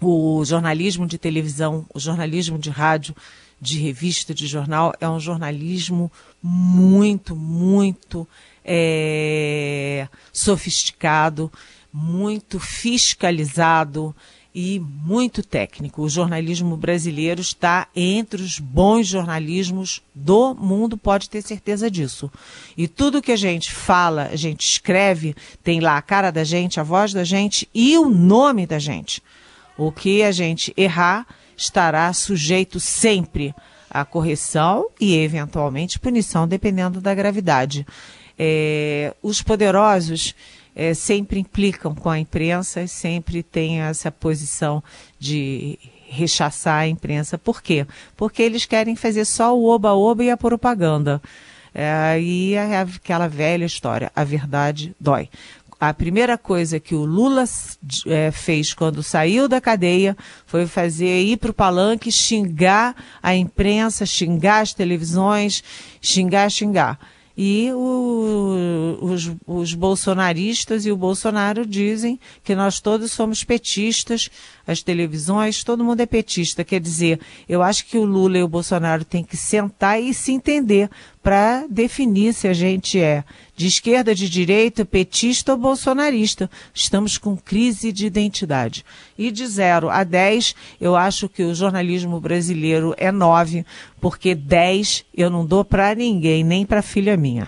o 0.01 0.45
jornalismo 0.45 1.07
de 1.09 1.19
televisão, 1.19 1.85
o 1.93 1.99
jornalismo 1.99 2.57
de 2.57 2.71
rádio, 2.71 3.17
de 3.61 3.81
revista, 3.81 4.33
de 4.33 4.47
jornal, 4.47 4.95
é 5.01 5.09
um 5.09 5.19
jornalismo 5.19 6.11
muito, 6.41 7.35
muito 7.35 8.27
é, 8.65 10.07
sofisticado, 10.33 11.53
muito 11.93 12.61
fiscalizado, 12.61 14.15
e 14.55 14.81
muito 14.81 15.43
técnico. 15.43 16.03
O 16.03 16.09
jornalismo 16.09 16.77
brasileiro 16.77 17.41
está 17.41 17.87
entre 17.95 18.43
os 18.43 18.59
bons 18.59 19.07
jornalismos 19.07 20.03
do 20.15 20.55
mundo, 20.55 20.97
pode 20.97 21.29
ter 21.29 21.43
certeza 21.43 21.91
disso. 21.91 22.31
E 22.77 22.89
tudo 22.89 23.23
que 23.23 23.33
a 23.33 23.37
gente 23.37 23.73
fala, 23.73 24.29
a 24.33 24.37
gente 24.37 24.67
escreve, 24.67 25.37
tem 25.63 25.81
lá 25.81 25.97
a 25.97 26.03
cara 26.03 26.31
da 26.31 26.45
gente, 26.45 26.81
a 26.81 26.83
voz 26.83 27.13
da 27.13 27.25
gente 27.25 27.69
e 27.75 27.97
o 27.99 28.09
nome 28.09 28.67
da 28.67 28.79
gente. 28.79 29.23
O 29.77 29.93
que 29.93 30.23
a 30.23 30.33
gente 30.33 30.73
errar 30.77 31.27
estará 31.57 32.13
sujeito 32.13 32.81
sempre 32.81 33.55
à 33.91 34.05
correção 34.05 34.89
e, 35.01 35.17
eventualmente, 35.17 35.99
punição, 35.99 36.49
dependendo 36.49 37.01
da 37.01 37.15
gravidade. 37.15 37.87
É, 38.39 39.15
os 39.23 39.43
poderosos 39.43 40.35
é, 40.79 40.95
sempre 40.95 41.41
implicam 41.41 41.93
com 41.93 42.09
a 42.09 42.21
imprensa, 42.21 42.87
sempre 42.87 43.43
têm 43.43 43.81
essa 43.81 44.13
posição 44.13 44.81
de 45.19 45.77
rechaçar 46.09 46.83
a 46.83 46.89
imprensa. 46.89 47.37
Por 47.37 47.61
quê? 47.61 47.85
Porque 48.17 48.41
eles 48.41 48.65
querem 48.65 48.95
fazer 48.95 49.25
só 49.25 49.59
o 49.59 49.67
oba-oba 49.67 50.23
e 50.23 50.31
a 50.31 50.37
propaganda. 50.37 51.21
É, 51.75 51.91
aí 51.93 52.55
é 52.55 52.79
aquela 52.79 53.27
velha 53.27 53.65
história, 53.65 54.13
a 54.15 54.23
verdade 54.23 54.95
dói. 55.01 55.29
A 55.81 55.93
primeira 55.93 56.39
coisa 56.39 56.79
que 56.79 56.95
o 56.95 57.05
Lula 57.05 57.45
é, 58.07 58.31
fez 58.31 58.73
quando 58.73 59.03
saiu 59.03 59.49
da 59.49 59.61
cadeia 59.61 60.17
foi 60.47 60.67
fazer 60.67 61.23
ir 61.23 61.39
para 61.39 61.51
o 61.51 61.55
palanque 61.55 62.11
xingar 62.11 62.95
a 63.21 63.35
imprensa, 63.35 64.07
xingar 64.07 64.61
as 64.61 64.73
televisões, 64.73 65.63
xingar, 66.01 66.49
xingar. 66.51 66.99
E 67.41 67.71
o, 67.73 68.99
os, 69.01 69.31
os 69.47 69.73
bolsonaristas 69.73 70.85
e 70.85 70.91
o 70.91 70.97
Bolsonaro 70.97 71.65
dizem 71.65 72.19
que 72.43 72.53
nós 72.53 72.81
todos 72.81 73.13
somos 73.13 73.45
petistas, 73.45 74.29
as 74.67 74.83
televisões, 74.83 75.63
todo 75.63 75.85
mundo 75.85 76.01
é 76.01 76.07
petista. 76.07 76.65
Quer 76.65 76.81
dizer, 76.81 77.21
eu 77.49 77.63
acho 77.63 77.87
que 77.87 77.97
o 77.97 78.05
Lula 78.05 78.39
e 78.39 78.43
o 78.43 78.49
Bolsonaro 78.49 79.05
têm 79.05 79.23
que 79.23 79.37
sentar 79.37 80.03
e 80.03 80.13
se 80.13 80.33
entender 80.33 80.91
para 81.29 81.67
definir 81.69 82.33
se 82.33 82.49
a 82.49 82.55
gente 82.55 82.99
é 82.99 83.23
de 83.55 83.67
esquerda, 83.67 84.15
de 84.15 84.31
direita, 84.31 84.83
petista 84.83 85.53
ou 85.53 85.59
bolsonarista. 85.59 86.49
Estamos 86.73 87.19
com 87.19 87.37
crise 87.37 87.93
de 87.93 88.07
identidade. 88.07 88.83
E 89.19 89.31
de 89.31 89.47
0 89.47 89.91
a 89.91 90.05
10, 90.05 90.55
eu 90.81 90.97
acho 90.97 91.29
que 91.29 91.43
o 91.43 91.55
jornalismo 91.55 92.19
brasileiro 92.19 92.95
é 92.97 93.13
9, 93.13 93.67
porque 94.01 94.35
10 94.35 95.05
eu 95.15 95.29
não 95.29 95.45
dou 95.45 95.67
para 95.67 95.95
ninguém, 95.95 96.43
nem 96.43 96.65
para 96.65 96.81
filha 96.81 97.15
minha. 97.15 97.47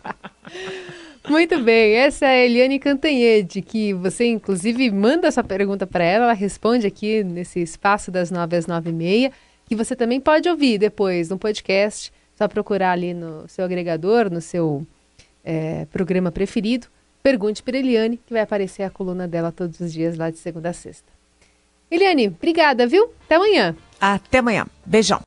Muito 1.28 1.60
bem, 1.60 1.92
essa 1.96 2.24
é 2.24 2.40
a 2.40 2.46
Eliane 2.46 2.78
Cantanhede, 2.78 3.60
que 3.60 3.92
você 3.92 4.24
inclusive 4.24 4.90
manda 4.90 5.28
essa 5.28 5.44
pergunta 5.44 5.86
para 5.86 6.04
ela, 6.04 6.24
ela 6.24 6.32
responde 6.32 6.86
aqui 6.86 7.22
nesse 7.22 7.60
espaço 7.60 8.10
das 8.10 8.30
9 8.30 8.56
às 8.56 8.66
9 8.66 8.88
e 8.88 8.92
meia, 8.94 9.32
que 9.66 9.76
você 9.76 9.94
também 9.94 10.22
pode 10.22 10.48
ouvir 10.48 10.78
depois 10.78 11.28
no 11.28 11.36
podcast 11.36 12.10
só 12.36 12.46
procurar 12.46 12.92
ali 12.92 13.14
no 13.14 13.48
seu 13.48 13.64
agregador, 13.64 14.30
no 14.30 14.40
seu 14.40 14.86
é, 15.44 15.86
programa 15.86 16.30
preferido. 16.30 16.86
Pergunte 17.22 17.62
para 17.62 17.78
Eliane, 17.78 18.18
que 18.18 18.32
vai 18.32 18.42
aparecer 18.42 18.82
a 18.82 18.90
coluna 18.90 19.26
dela 19.26 19.50
todos 19.50 19.80
os 19.80 19.92
dias, 19.92 20.16
lá 20.16 20.30
de 20.30 20.38
segunda 20.38 20.70
a 20.70 20.72
sexta. 20.72 21.10
Eliane, 21.90 22.28
obrigada, 22.28 22.86
viu? 22.86 23.10
Até 23.24 23.36
amanhã. 23.36 23.76
Até 24.00 24.38
amanhã. 24.38 24.66
Beijão. 24.84 25.20